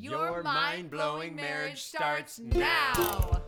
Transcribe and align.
Your 0.00 0.44
mind 0.44 0.92
blowing 0.92 1.34
marriage 1.34 1.82
starts 1.82 2.38
now. 2.38 3.42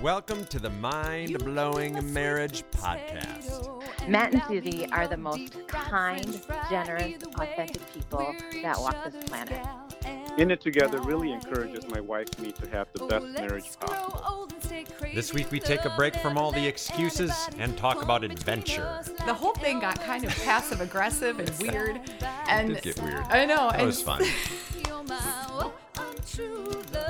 Welcome 0.00 0.46
to 0.46 0.58
the 0.58 0.70
Mind 0.70 1.38
Blowing 1.44 2.14
Marriage 2.14 2.64
Podcast. 2.70 4.08
Matt 4.08 4.32
and 4.32 4.42
Susie 4.48 4.86
are 4.90 5.06
the 5.06 5.18
most 5.18 5.68
kind, 5.68 6.40
generous, 6.70 7.22
authentic 7.38 7.92
people 7.92 8.34
that 8.62 8.78
walk 8.78 9.04
this 9.04 9.22
planet. 9.28 9.66
In 10.38 10.50
It 10.50 10.62
Together 10.62 10.98
really 11.02 11.30
encourages 11.30 11.86
my 11.88 12.00
wife 12.00 12.28
and 12.38 12.46
me 12.46 12.52
to 12.52 12.70
have 12.70 12.88
the 12.94 13.04
best 13.04 13.26
marriage 13.26 13.78
possible. 13.80 14.48
This 15.14 15.32
week 15.32 15.50
we 15.50 15.60
take 15.60 15.84
a 15.84 15.90
break 15.90 16.14
from 16.16 16.36
all 16.38 16.52
the 16.52 16.66
excuses 16.66 17.32
and 17.58 17.76
talk 17.76 18.02
about 18.02 18.24
adventure. 18.24 19.02
The 19.26 19.34
whole 19.34 19.54
thing 19.54 19.80
got 19.80 20.00
kind 20.00 20.24
of 20.24 20.30
passive 20.42 20.80
aggressive 20.80 21.38
and 21.38 21.50
weird. 21.58 22.00
And 22.48 22.74
did 22.74 22.82
get 22.82 23.02
weird. 23.02 23.24
I 23.28 23.44
know. 23.44 23.70
That 23.70 23.78
and 23.78 23.86
was 23.86 24.02
fun. 24.02 24.22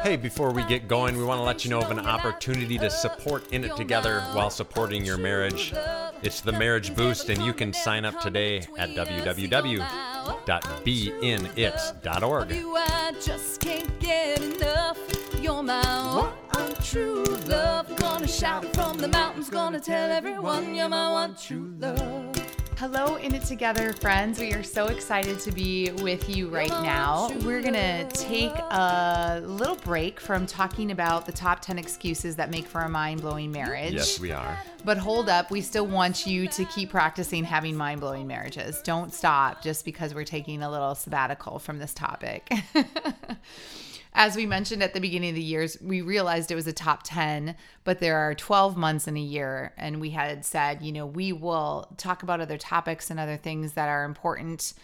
Hey, 0.03 0.17
before 0.17 0.53
we 0.53 0.65
get 0.65 0.89
going, 0.89 1.17
we 1.17 1.25
want 1.25 1.39
to 1.39 1.43
let 1.43 1.65
you 1.65 1.71
know 1.71 1.81
of 1.81 1.91
an 1.91 1.99
opportunity 1.99 2.79
to 2.79 2.89
support 2.89 3.53
In 3.53 3.65
It 3.65 3.77
Together 3.77 4.21
while 4.33 4.49
supporting 4.49 5.05
your 5.05 5.19
marriage. 5.19 5.75
It's 6.23 6.41
the 6.41 6.53
Marriage 6.53 6.95
Boost, 6.95 7.29
and 7.29 7.43
you 7.43 7.53
can 7.53 7.73
sign 7.73 8.05
up 8.05 8.21
today 8.21 8.59
at 8.79 8.91
www.beinit.org. 8.91 9.69
You, 15.41 15.53
I 15.53 15.57
just 15.57 15.59
can't 15.59 15.59
get 15.59 15.59
enough. 15.59 15.63
You're 15.63 15.63
my 15.63 16.33
one 16.53 16.75
true 16.83 17.25
love. 17.47 17.97
Gonna 17.97 18.29
shout 18.29 18.65
from 18.75 18.99
the 18.99 19.09
mountains. 19.09 19.51
Gonna 19.51 19.81
tell 19.81 20.11
everyone 20.11 20.75
you're 20.75 20.89
my 20.89 21.13
one 21.13 21.37
true 21.37 21.75
love. 21.79 22.39
Hello, 22.79 23.17
In 23.17 23.35
It 23.35 23.43
Together 23.43 23.93
friends. 23.93 24.39
We 24.39 24.53
are 24.53 24.63
so 24.63 24.87
excited 24.87 25.41
to 25.41 25.51
be 25.51 25.91
with 26.01 26.29
you 26.29 26.49
right 26.49 26.71
now. 26.71 27.29
We're 27.41 27.61
going 27.61 27.75
to 27.75 28.07
take 28.11 28.53
a 28.53 29.43
little 29.45 29.75
break 29.75 30.21
from 30.21 30.47
talking 30.47 30.93
about 30.93 31.27
the 31.27 31.33
top 31.33 31.59
10 31.61 31.77
excuses 31.77 32.37
that 32.37 32.53
make 32.53 32.67
for 32.67 32.83
a 32.83 32.89
mind 32.89 33.21
blowing 33.21 33.51
marriage. 33.51 33.95
Yes, 33.95 34.21
we 34.21 34.31
are. 34.31 34.57
But 34.85 34.97
hold 34.97 35.29
up, 35.29 35.51
we 35.51 35.61
still 35.61 35.89
want 35.89 36.25
you 36.25 36.47
to 36.47 36.65
keep 36.67 36.91
practicing 36.91 37.43
having 37.43 37.75
mind 37.77 38.01
blowing 38.01 38.29
marriages. 38.29 38.81
Don't 38.83 39.13
stop 39.13 39.61
just 39.61 39.85
because 39.85 40.15
we're 40.15 40.23
taking 40.23 40.63
a 40.63 40.71
little 40.71 40.95
sabbatical 40.95 41.59
from 41.59 41.81
this 41.81 41.93
topic. 41.93 42.49
As 44.21 44.35
we 44.35 44.47
mentioned 44.47 44.83
at 44.83 44.95
the 44.95 45.01
beginning 45.01 45.29
of 45.29 45.37
the 45.37 45.41
years, 45.41 45.79
we 45.81 46.01
realized 46.01 46.51
it 46.51 46.57
was 46.57 46.67
a 46.67 46.73
top 46.73 47.03
10, 47.05 47.55
but 47.85 48.01
there 48.01 48.17
are 48.17 48.35
12 48.35 48.77
months 48.77 49.07
in 49.07 49.17
a 49.17 49.21
year. 49.21 49.73
And 49.77 50.01
we 50.01 50.11
had 50.11 50.45
said, 50.45 50.83
you 50.83 50.91
know, 50.91 51.07
we 51.07 51.33
will 51.33 51.87
talk 51.99 52.25
about 52.25 52.41
other 52.41 52.59
topics 52.59 53.11
and 53.11 53.21
other 53.21 53.37
things 53.37 53.75
that 53.75 53.89
are 53.89 54.03
important 54.03 54.75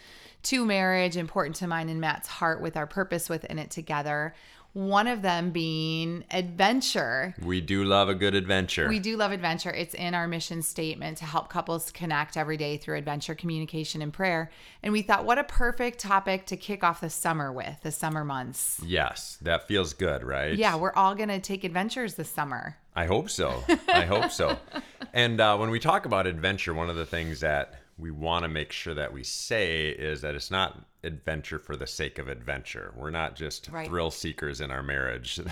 to 0.45 0.65
marriage, 0.65 1.17
important 1.17 1.57
to 1.57 1.67
mine 1.67 1.89
and 1.89 2.01
Matt's 2.01 2.29
heart 2.29 2.61
with 2.61 2.77
our 2.77 2.87
purpose 2.87 3.29
with 3.29 3.45
In 3.47 3.59
It 3.59 3.73
Together. 3.73 4.37
One 4.75 5.07
of 5.07 5.23
them 5.23 5.51
being 5.51 6.25
adventure. 6.33 7.35
We 7.41 7.61
do 7.61 7.85
love 7.85 8.09
a 8.09 8.15
good 8.15 8.35
adventure. 8.35 8.89
We 8.89 8.99
do 8.99 9.17
love 9.17 9.31
adventure. 9.31 9.71
It's 9.71 9.95
in 9.95 10.15
our 10.15 10.27
mission 10.27 10.63
statement 10.63 11.19
to 11.19 11.25
help 11.25 11.49
couples 11.49 11.93
connect 11.93 12.37
every 12.37 12.57
day 12.57 12.77
through 12.77 12.97
adventure, 12.97 13.37
communication, 13.37 14.03
and 14.03 14.13
prayer. 14.13 14.51
And 14.83 14.93
we 14.93 15.03
thought, 15.03 15.25
what 15.25 15.39
a 15.39 15.45
perfect 15.45 16.01
topic 16.01 16.47
to 16.47 16.57
kick 16.57 16.83
off 16.83 17.01
the 17.01 17.09
summer 17.09 17.53
with, 17.53 17.83
the 17.83 17.93
summer 17.93 18.25
months. 18.25 18.81
Yes, 18.85 19.39
that 19.43 19.69
feels 19.69 19.95
good, 19.95 20.25
right? 20.25 20.59
Yeah, 20.59 20.75
we're 20.75 20.93
all 20.95 21.15
going 21.15 21.29
to 21.29 21.39
take 21.39 21.63
adventures 21.63 22.15
this 22.15 22.29
summer. 22.29 22.77
I 22.97 23.07
hope 23.07 23.31
so. 23.31 23.63
I 23.89 24.05
hope 24.05 24.31
so. 24.31 24.59
And 25.13 25.41
uh, 25.41 25.57
when 25.59 25.71
we 25.71 25.79
talk 25.79 26.07
about 26.07 26.27
adventure, 26.27 26.75
one 26.75 26.91
of 26.91 26.97
the 26.97 27.07
things 27.07 27.39
that 27.39 27.84
we 27.97 28.11
want 28.11 28.43
to 28.43 28.49
make 28.49 28.73
sure 28.73 28.95
that 28.95 29.13
we 29.13 29.23
say 29.23 29.89
is 29.89 30.21
that 30.23 30.35
it's 30.35 30.51
not 30.51 30.85
adventure 31.05 31.59
for 31.59 31.77
the 31.77 31.87
sake 31.87 32.19
of 32.19 32.29
adventure. 32.29 32.93
We're 32.97 33.11
not 33.11 33.37
just 33.37 33.69
Right. 33.71 33.87
thrill 33.87 34.11
seekers 34.11 34.61
in 34.61 34.71
our 34.71 34.83
marriage. 34.83 35.41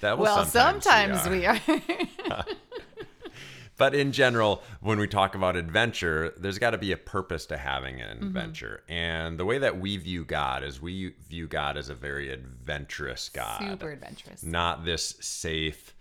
That 0.00 0.18
well, 0.18 0.44
sometimes, 0.44 1.26
are. 1.26 1.30
we 1.30 1.46
are. 1.46 1.60
But 3.76 3.92
in 3.96 4.12
general, 4.12 4.62
when 4.80 5.00
we 5.00 5.08
talk 5.08 5.34
about 5.34 5.56
adventure, 5.56 6.32
there's 6.38 6.60
got 6.60 6.70
to 6.70 6.78
be 6.78 6.92
a 6.92 6.96
purpose 6.96 7.44
to 7.46 7.56
having 7.56 8.00
an 8.00 8.18
Mm-hmm. 8.18 8.26
adventure. 8.28 8.84
And 8.88 9.36
the 9.36 9.44
way 9.44 9.58
that 9.58 9.80
we 9.80 9.96
view 9.96 10.24
God 10.24 10.62
is 10.62 10.80
we 10.80 11.14
view 11.28 11.48
God 11.48 11.76
as 11.76 11.88
a 11.88 11.94
very 11.94 12.30
adventurous 12.32 13.28
God. 13.28 13.60
Super 13.68 13.90
adventurous. 13.90 14.44
Not 14.44 14.84
this 14.84 15.16
safe, 15.20 15.92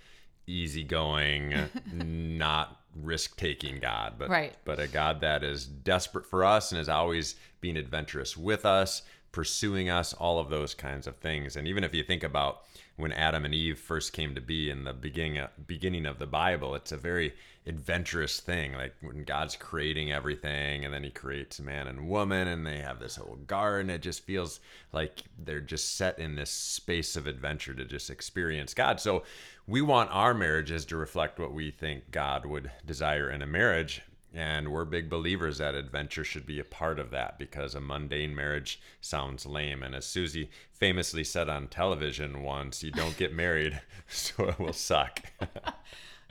easygoing, 0.46 1.56
not 1.92 2.80
risk 2.96 3.38
taking 3.38 3.80
God, 3.80 4.16
but 4.18 4.30
Right. 4.30 4.56
but 4.66 4.80
a 4.80 4.88
God 4.88 5.22
that 5.22 5.44
is 5.44 5.66
desperate 5.66 6.26
for 6.26 6.44
us 6.44 6.72
and 6.72 6.80
is 6.80 6.90
always 6.90 7.36
being 7.62 7.78
adventurous 7.78 8.38
with 8.38 8.66
us, 8.66 9.02
pursuing 9.32 9.90
us, 9.90 10.14
all 10.14 10.40
of 10.40 10.50
those 10.50 10.74
kinds 10.74 11.08
of 11.08 11.16
things. 11.18 11.56
And 11.56 11.68
even 11.68 11.84
if 11.84 11.94
you 11.94 12.04
think 12.04 12.24
about 12.24 12.64
when 12.96 13.12
Adam 13.12 13.44
and 13.44 13.54
Eve 13.54 13.80
first 13.80 14.14
came 14.14 14.36
to 14.36 14.42
be 14.42 14.70
in 14.70 14.84
the 14.84 14.94
beginning 14.94 15.46
beginning 15.66 16.06
of 16.06 16.20
the 16.20 16.28
Bible, 16.28 16.76
it's 16.76 16.92
a 16.92 16.98
very 16.98 17.34
adventurous 17.66 18.40
thing. 18.40 18.74
Like 18.74 18.94
when 19.02 19.24
God's 19.24 19.56
creating 19.56 20.12
everything 20.12 20.86
and 20.86 20.94
then 20.94 21.04
he 21.04 21.10
creates 21.10 21.60
man 21.60 21.88
and 21.88 22.08
woman 22.08 22.48
and 22.48 22.66
they 22.66 22.80
have 22.80 23.00
this 23.00 23.16
whole 23.16 23.38
garden, 23.48 23.90
it 23.90 24.02
just 24.02 24.24
feels 24.24 24.60
like 24.92 25.24
they're 25.40 25.60
just 25.60 25.96
set 25.98 26.20
in 26.20 26.36
this 26.36 26.52
space 26.52 27.16
of 27.16 27.26
adventure 27.26 27.74
to 27.74 27.86
just 27.86 28.10
experience 28.10 28.74
God. 28.74 29.00
So 29.00 29.24
we 29.66 29.82
want 29.82 30.12
our 30.12 30.34
marriages 30.34 30.86
to 30.86 30.98
reflect 30.98 31.40
what 31.40 31.54
we 31.54 31.72
think 31.72 32.12
God 32.12 32.46
would 32.46 32.70
desire 32.86 33.30
in 33.30 33.42
a 33.42 33.48
marriage. 33.48 34.02
And 34.36 34.72
we're 34.72 34.86
big 34.86 35.10
believers 35.12 35.60
that 35.60 35.76
adventure 35.76 36.24
should 36.24 36.48
be 36.48 36.60
a 36.60 36.64
part 36.64 36.98
of 36.98 37.12
that 37.12 37.38
because 37.38 37.76
a 37.76 37.80
mundane 37.82 38.34
marriage 38.36 38.82
sounds 39.00 39.46
lame. 39.46 39.84
And 39.84 39.94
as 39.94 40.06
Susie 40.06 40.50
famously 40.72 41.24
said 41.24 41.50
on 41.50 41.68
television 41.68 42.42
once, 42.42 42.82
you 42.82 42.90
don't 42.90 43.16
get 43.16 43.32
married, 43.32 43.80
so 44.08 44.46
it 44.50 44.60
will 44.60 44.74
suck. 44.74 45.20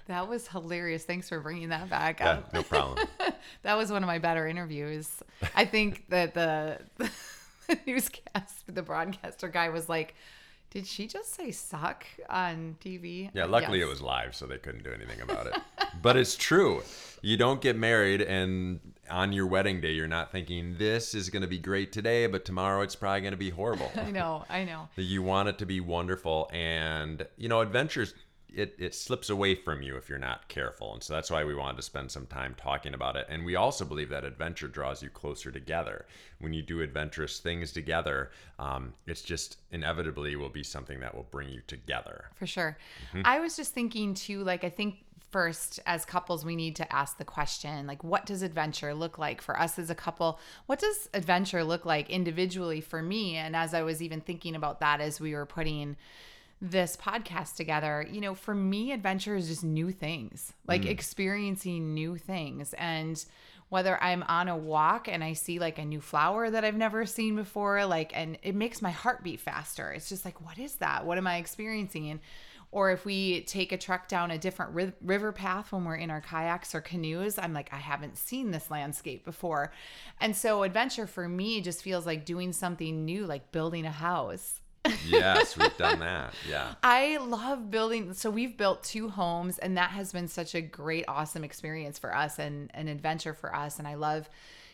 That 0.09 0.29
was 0.29 0.49
hilarious. 0.49 1.05
Thanks 1.05 1.29
for 1.29 1.39
bringing 1.39 1.69
that 1.69 1.89
back 1.89 2.19
Yeah, 2.19 2.31
up. 2.31 2.53
no 2.53 2.65
problem. 2.65 3.07
That 3.63 3.77
was 3.77 3.93
one 3.93 4.03
of 4.03 4.09
my 4.09 4.19
better 4.19 4.49
interviews. 4.49 5.09
I 5.55 5.65
think 5.65 6.09
that 6.09 6.35
the, 6.35 6.81
the 6.99 7.09
newscast, 7.87 8.65
the 8.67 8.83
broadcaster 8.83 9.47
guy 9.47 9.69
was 9.69 9.89
like, 9.89 10.17
did 10.73 10.87
she 10.87 11.07
just 11.07 11.35
say 11.35 11.51
suck 11.51 12.07
on 12.31 12.77
TV? 12.83 13.31
Yeah, 13.35 13.45
luckily 13.45 13.81
Yes. 13.81 13.87
it 13.89 13.91
was 13.91 14.01
live, 14.01 14.35
so 14.35 14.47
they 14.47 14.57
couldn't 14.57 14.85
do 14.85 14.91
anything 14.91 15.21
about 15.21 15.47
it. 15.47 15.59
but 16.03 16.17
it's 16.17 16.35
true. 16.35 16.83
You 17.21 17.37
don't 17.37 17.61
get 17.61 17.77
married, 17.77 18.23
and 18.23 18.81
on 19.11 19.35
your 19.35 19.47
wedding 19.47 19.83
day, 19.83 19.93
you're 19.93 20.09
not 20.09 20.33
thinking, 20.33 20.77
this 20.79 21.15
is 21.15 21.29
going 21.29 21.43
to 21.43 21.49
be 21.49 21.59
great 21.59 21.93
today, 21.93 22.27
but 22.27 22.47
tomorrow 22.47 22.81
it's 22.81 22.97
probably 22.97 23.21
going 23.21 23.33
to 23.33 23.37
be 23.37 23.51
horrible. 23.51 23.91
I 23.97 24.11
know, 24.11 24.45
I 24.49 24.65
know. 24.65 24.89
You 24.97 25.23
want 25.23 25.51
it 25.51 25.59
to 25.59 25.67
be 25.67 25.81
wonderful, 25.81 26.49
and 26.55 27.27
you 27.37 27.51
know, 27.51 27.61
adventures 27.61 28.15
it 28.55 28.75
it 28.79 28.95
slips 28.95 29.31
away 29.31 29.55
from 29.55 29.83
you 29.83 29.97
if 29.97 30.09
you're 30.09 30.19
not 30.19 30.49
careful, 30.49 30.93
and 30.93 31.03
so 31.03 31.13
that's 31.15 31.31
why 31.31 31.45
we 31.45 31.55
wanted 31.55 31.77
to 31.77 31.83
spend 31.83 32.11
some 32.11 32.27
time 32.27 32.55
talking 32.57 32.95
about 32.95 33.17
it. 33.17 33.27
And 33.29 33.45
we 33.45 33.57
also 33.57 33.85
believe 33.85 34.09
that 34.11 34.25
adventure 34.25 34.69
draws 34.69 35.03
you 35.03 35.11
closer 35.11 35.51
together. 35.51 36.07
When 36.39 36.53
you 36.53 36.63
do 36.63 36.81
adventurous 36.81 37.39
things 37.39 37.73
together, 37.73 38.31
um, 38.59 38.95
it's 39.07 39.23
just 39.23 39.59
inevitably 39.71 40.37
will 40.37 40.49
be 40.49 40.63
something 40.63 41.01
that 41.01 41.15
will 41.15 41.29
bring 41.31 41.49
you 41.49 41.63
together. 41.67 42.27
For 42.35 42.47
sure. 42.47 42.79
Mm-hmm. 43.15 43.23
I 43.25 43.41
was 43.41 43.57
just 43.57 43.73
thinking 43.73 44.15
too, 44.15 44.43
like, 44.43 44.65
I 44.65 44.71
think 44.71 44.97
first 45.31 45.81
as 45.87 46.05
couples, 46.05 46.45
we 46.45 46.55
need 46.55 46.77
to 46.77 46.93
ask 46.93 47.17
the 47.17 47.25
question, 47.25 47.87
like, 47.87 48.05
what 48.05 48.27
does 48.27 48.43
adventure 48.43 48.93
look 48.93 49.19
like 49.19 49.41
for 49.41 49.59
us 49.59 49.79
as 49.79 49.89
a 49.89 49.95
couple? 49.95 50.39
What 50.67 50.79
does 50.79 51.09
adventure 51.15 51.65
look 51.65 51.87
like 51.87 52.11
individually 52.11 52.83
for 52.83 53.03
me? 53.03 53.37
And 53.37 53.57
as 53.57 53.73
I 53.73 53.83
was 53.83 54.03
even 54.03 54.21
thinking 54.21 54.55
about 54.55 54.81
that 54.81 55.01
as 55.01 55.21
we 55.21 55.35
were 55.35 55.47
putting 55.47 55.97
this 56.63 56.97
podcast 56.97 57.57
together, 57.57 58.07
you 58.09 58.21
know, 58.21 58.37
for 58.37 58.55
me, 58.55 58.93
adventure 58.93 59.35
is 59.35 59.49
just 59.49 59.65
new 59.65 59.91
things, 59.91 60.53
like 60.69 60.83
mm. 60.83 60.91
experiencing 60.91 61.93
new 61.93 62.17
things. 62.17 62.73
And 62.75 63.23
whether 63.69 64.01
I'm 64.01 64.23
on 64.29 64.47
a 64.47 64.57
walk 64.57 65.09
and 65.09 65.25
I 65.25 65.33
see 65.33 65.59
like 65.59 65.79
a 65.79 65.85
new 65.85 66.01
flower 66.01 66.49
that 66.49 66.65
I've 66.65 66.77
never 66.77 67.05
seen 67.05 67.35
before, 67.35 67.85
like, 67.85 68.13
and 68.15 68.39
it 68.45 68.55
makes 68.55 68.81
my 68.81 68.93
heart 68.93 69.25
beat 69.25 69.41
faster. 69.41 69.91
It's 69.91 70.09
just 70.09 70.25
like, 70.25 70.41
what 70.41 70.57
is 70.57 70.77
that? 70.77 71.05
What 71.05 71.19
am 71.19 71.27
I 71.27 71.39
experiencing? 71.39 72.21
Or 72.71 72.93
if 72.93 73.05
we 73.05 73.43
take 73.43 73.73
a 73.73 73.77
trek 73.77 74.07
down 74.07 74.31
a 74.31 74.39
different 74.39 74.73
ri- 74.73 74.93
river 75.03 75.33
path 75.33 75.73
when 75.73 75.85
we're 75.85 75.97
in 75.97 76.13
our 76.13 76.21
kayaks 76.21 76.77
or 76.77 76.81
canoes, 76.81 77.39
I'm 77.39 77.53
like, 77.53 77.71
I 77.73 77.79
haven't 77.79 78.17
seen 78.17 78.53
this 78.53 78.71
landscape 78.71 79.25
before. 79.25 79.73
And 80.21 80.35
so, 80.35 80.63
adventure 80.63 81.09
for 81.09 81.29
me 81.29 81.61
just 81.61 81.83
feels 81.83 82.07
like 82.07 82.25
doing 82.25 82.53
something 82.53 83.05
new, 83.05 83.27
like 83.27 83.53
building 83.53 83.85
a 83.85 83.91
house. 83.91 84.62
Yes, 85.07 85.57
we've 85.57 85.77
done 85.77 86.01
that. 86.01 86.35
Yeah. 86.49 86.75
I 86.83 87.19
love 87.19 87.71
building. 87.71 88.15
So 88.15 88.31
we've 88.31 88.57
built 88.57 88.83
two 88.83 89.09
homes, 89.09 89.59
and 89.59 89.77
that 89.77 89.91
has 89.91 90.13
been 90.13 90.29
such 90.29 90.55
a 90.55 90.61
great, 90.61 91.05
awesome 91.09 91.45
experience 91.45 91.99
for 91.99 92.15
us 92.15 92.39
and 92.39 92.71
an 92.75 92.89
adventure 92.89 93.35
for 93.35 93.55
us. 93.55 93.79
And 93.79 93.87
I 93.87 93.95
love, 93.95 94.29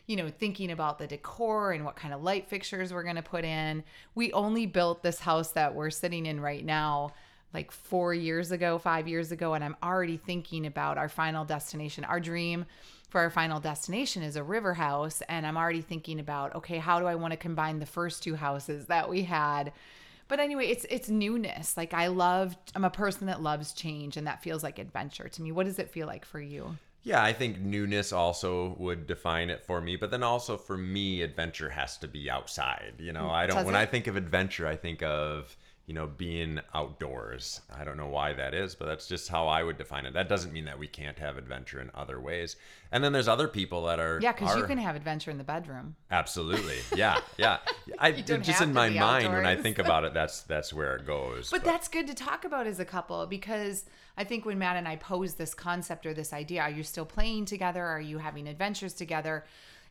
you 0.06 0.16
know, 0.16 0.30
thinking 0.30 0.70
about 0.70 0.98
the 0.98 1.06
decor 1.06 1.72
and 1.72 1.84
what 1.84 1.96
kind 1.96 2.14
of 2.14 2.22
light 2.22 2.48
fixtures 2.48 2.92
we're 2.92 3.02
going 3.02 3.16
to 3.16 3.22
put 3.22 3.44
in. 3.44 3.84
We 4.14 4.32
only 4.32 4.66
built 4.66 5.02
this 5.02 5.20
house 5.20 5.52
that 5.52 5.74
we're 5.74 5.90
sitting 5.90 6.26
in 6.26 6.40
right 6.40 6.64
now 6.64 7.12
like 7.54 7.72
four 7.72 8.12
years 8.12 8.50
ago, 8.50 8.78
five 8.78 9.08
years 9.08 9.32
ago, 9.32 9.54
and 9.54 9.64
I'm 9.64 9.76
already 9.82 10.18
thinking 10.18 10.66
about 10.66 10.98
our 10.98 11.08
final 11.08 11.44
destination. 11.44 12.04
Our 12.04 12.20
dream 12.20 12.66
for 13.08 13.22
our 13.22 13.30
final 13.30 13.58
destination 13.58 14.22
is 14.22 14.36
a 14.36 14.42
river 14.42 14.74
house 14.74 15.22
and 15.28 15.46
I'm 15.46 15.56
already 15.56 15.80
thinking 15.80 16.20
about 16.20 16.54
okay, 16.56 16.78
how 16.78 17.00
do 17.00 17.06
I 17.06 17.14
want 17.14 17.32
to 17.32 17.38
combine 17.38 17.78
the 17.78 17.86
first 17.86 18.22
two 18.22 18.36
houses 18.36 18.86
that 18.86 19.08
we 19.08 19.22
had? 19.22 19.72
But 20.28 20.40
anyway, 20.40 20.66
it's 20.68 20.86
it's 20.90 21.08
newness. 21.08 21.76
Like 21.76 21.94
I 21.94 22.08
love 22.08 22.56
I'm 22.74 22.84
a 22.84 22.90
person 22.90 23.26
that 23.26 23.42
loves 23.42 23.72
change 23.72 24.16
and 24.16 24.26
that 24.26 24.42
feels 24.42 24.62
like 24.62 24.78
adventure 24.78 25.28
to 25.28 25.42
me. 25.42 25.52
What 25.52 25.66
does 25.66 25.78
it 25.78 25.90
feel 25.90 26.06
like 26.06 26.24
for 26.24 26.40
you? 26.40 26.76
Yeah, 27.02 27.22
I 27.22 27.32
think 27.32 27.58
newness 27.58 28.12
also 28.12 28.76
would 28.78 29.06
define 29.06 29.48
it 29.50 29.64
for 29.64 29.80
me, 29.80 29.96
but 29.96 30.10
then 30.10 30.22
also 30.22 30.56
for 30.56 30.76
me, 30.76 31.22
adventure 31.22 31.70
has 31.70 31.96
to 31.98 32.08
be 32.08 32.28
outside. 32.28 32.94
You 32.98 33.12
know, 33.12 33.24
mm, 33.24 33.30
I 33.30 33.46
don't. 33.46 33.56
Does 33.56 33.66
when 33.66 33.74
it? 33.74 33.78
I 33.78 33.86
think 33.86 34.06
of 34.06 34.16
adventure, 34.16 34.66
I 34.66 34.76
think 34.76 35.02
of 35.02 35.56
you 35.88 35.94
know 35.94 36.06
being 36.06 36.60
outdoors. 36.74 37.62
I 37.74 37.82
don't 37.82 37.96
know 37.96 38.08
why 38.08 38.34
that 38.34 38.52
is, 38.52 38.74
but 38.74 38.84
that's 38.84 39.08
just 39.08 39.30
how 39.30 39.48
I 39.48 39.62
would 39.62 39.78
define 39.78 40.04
it. 40.04 40.12
That 40.12 40.28
doesn't 40.28 40.52
mean 40.52 40.66
that 40.66 40.78
we 40.78 40.86
can't 40.86 41.18
have 41.18 41.38
adventure 41.38 41.80
in 41.80 41.90
other 41.94 42.20
ways. 42.20 42.56
And 42.92 43.02
then 43.02 43.14
there's 43.14 43.26
other 43.26 43.48
people 43.48 43.86
that 43.86 43.98
are 43.98 44.20
Yeah, 44.22 44.32
because 44.32 44.54
you 44.54 44.64
can 44.64 44.76
have 44.76 44.96
adventure 44.96 45.30
in 45.30 45.38
the 45.38 45.44
bedroom. 45.44 45.96
absolutely, 46.10 46.76
yeah, 46.94 47.20
yeah. 47.38 47.58
I 47.98 48.12
just 48.12 48.60
in 48.60 48.74
my 48.74 48.90
mind 48.90 49.32
when 49.32 49.46
I 49.46 49.56
think 49.56 49.78
about 49.78 50.04
it, 50.04 50.12
that's 50.20 50.42
that's 50.42 50.74
where 50.74 50.94
it 50.94 51.06
goes. 51.06 51.50
But 51.50 51.64
that's 51.64 51.88
good 51.88 52.06
to 52.08 52.14
talk 52.14 52.44
about 52.44 52.66
as 52.66 52.78
a 52.80 52.84
couple 52.84 53.26
because 53.26 53.86
I 54.18 54.24
think 54.24 54.44
when 54.44 54.58
Matt 54.58 54.76
and 54.76 54.86
I 54.86 54.96
posed 54.96 55.38
this 55.38 55.54
concept 55.54 56.04
or 56.04 56.12
this 56.12 56.34
idea, 56.34 56.60
are 56.60 56.70
you 56.70 56.82
still 56.82 57.06
playing 57.06 57.46
together? 57.46 57.82
Are 57.82 58.00
you 58.00 58.18
having 58.18 58.46
adventures 58.46 58.92
together? 58.92 59.46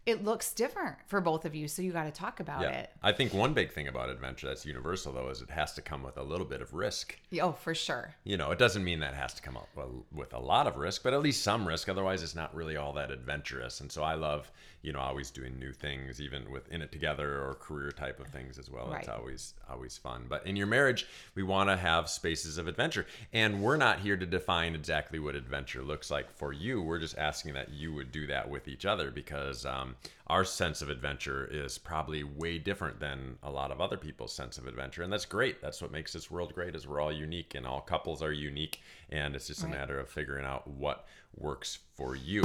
It 0.08 0.24
looks 0.24 0.54
different 0.54 0.96
for 1.06 1.20
both 1.20 1.44
of 1.44 1.54
you, 1.54 1.68
so 1.68 1.82
you 1.82 1.92
got 1.92 2.06
to 2.06 2.12
talk 2.12 2.40
about 2.40 2.62
yeah. 2.62 2.70
it. 2.70 2.92
I 3.04 3.12
think 3.12 3.34
one 3.34 3.54
big 3.54 3.74
thing 3.74 3.90
about 3.90 4.10
adventure 4.10 4.48
that's 4.48 4.66
universal 4.66 5.12
though 5.12 5.28
is 5.28 5.42
it 5.42 5.50
has 5.50 5.74
to 5.74 5.82
come 5.82 6.02
with 6.02 6.18
a 6.18 6.24
little 6.24 6.46
bit 6.46 6.62
of 6.62 6.74
risk. 6.74 7.20
Oh, 7.42 7.52
for 7.52 7.76
sure. 7.76 8.16
you 8.24 8.38
know, 8.38 8.52
it 8.52 8.58
doesn't 8.58 8.86
mean 8.86 9.02
that 9.02 9.14
has 9.16 9.34
to 9.34 9.42
come 9.42 9.58
up 9.58 9.68
with 10.14 10.34
a 10.34 10.40
lot 10.40 10.66
of 10.66 10.78
risk, 10.78 11.04
but 11.04 11.14
at 11.14 11.22
least 11.22 11.44
some 11.44 11.68
risk. 11.68 11.90
Otherwise, 11.90 12.24
it's 12.24 12.36
not 12.36 12.56
really 12.56 12.78
all 12.78 12.94
that 12.94 13.12
adventurous. 13.12 13.82
And 13.82 13.92
so 13.92 14.02
I 14.02 14.14
love, 14.14 14.50
you 14.88 14.94
know, 14.94 15.00
always 15.02 15.32
doing 15.32 15.60
new 15.60 15.74
things, 15.74 16.22
even 16.22 16.50
with 16.50 16.72
In 16.72 16.82
It 16.82 16.94
Together 16.94 17.44
or 17.44 17.56
career 17.56 17.92
type 17.92 18.22
of 18.22 18.28
things 18.28 18.58
as 18.58 18.70
well. 18.70 18.94
It's 18.94 19.10
always 19.10 19.54
always 19.70 19.98
fun. 19.98 20.28
But 20.30 20.48
in 20.48 20.56
your 20.56 20.66
marriage, 20.66 21.06
we 21.36 21.44
want 21.44 21.70
to 21.70 21.76
have 21.76 22.10
spaces 22.10 22.58
of 22.58 22.70
adventure, 22.70 23.06
and 23.34 23.62
we're 23.62 23.76
not 23.76 24.00
here 24.00 24.16
to 24.16 24.26
define 24.26 24.76
exactly 24.76 25.20
what 25.20 25.36
adventure 25.36 25.82
looks 25.82 26.10
like 26.10 26.32
for 26.32 26.54
you. 26.54 26.82
We're 26.82 27.00
just 27.00 27.18
asking 27.18 27.54
that 27.56 27.68
you 27.74 27.94
would 27.96 28.14
do 28.14 28.28
that 28.28 28.50
with 28.50 28.70
each 28.70 28.86
other 28.86 29.12
because 29.12 29.66
um, 29.66 29.98
our 30.28 30.46
sense 30.46 30.82
of 30.82 30.90
adventure 30.90 31.50
is 31.52 31.78
probably 31.78 32.24
way 32.24 32.58
different 32.58 33.02
than 33.02 33.38
a 33.44 33.52
lot 33.52 33.72
of 33.72 33.82
other 33.82 33.98
people's 33.98 34.32
sense 34.32 34.58
of 34.58 34.68
adventure, 34.68 35.04
and 35.04 35.12
that's 35.12 35.26
great. 35.26 35.62
That's 35.62 35.82
what 35.82 35.92
makes 35.92 36.14
this 36.14 36.32
world 36.32 36.54
great. 36.54 36.76
Is 36.76 36.88
we're 36.88 37.02
all 37.02 37.12
unique, 37.12 37.56
and 37.56 37.68
all 37.68 37.82
couples 37.82 38.24
are 38.24 38.32
unique, 38.32 38.80
and 39.10 39.36
it's 39.36 39.48
just 39.48 39.66
a 39.66 39.68
matter 39.68 40.00
of 40.00 40.08
figuring 40.08 40.46
out 40.46 40.66
what 40.66 41.08
works 41.36 41.80
for 41.98 42.16
you. 42.16 42.44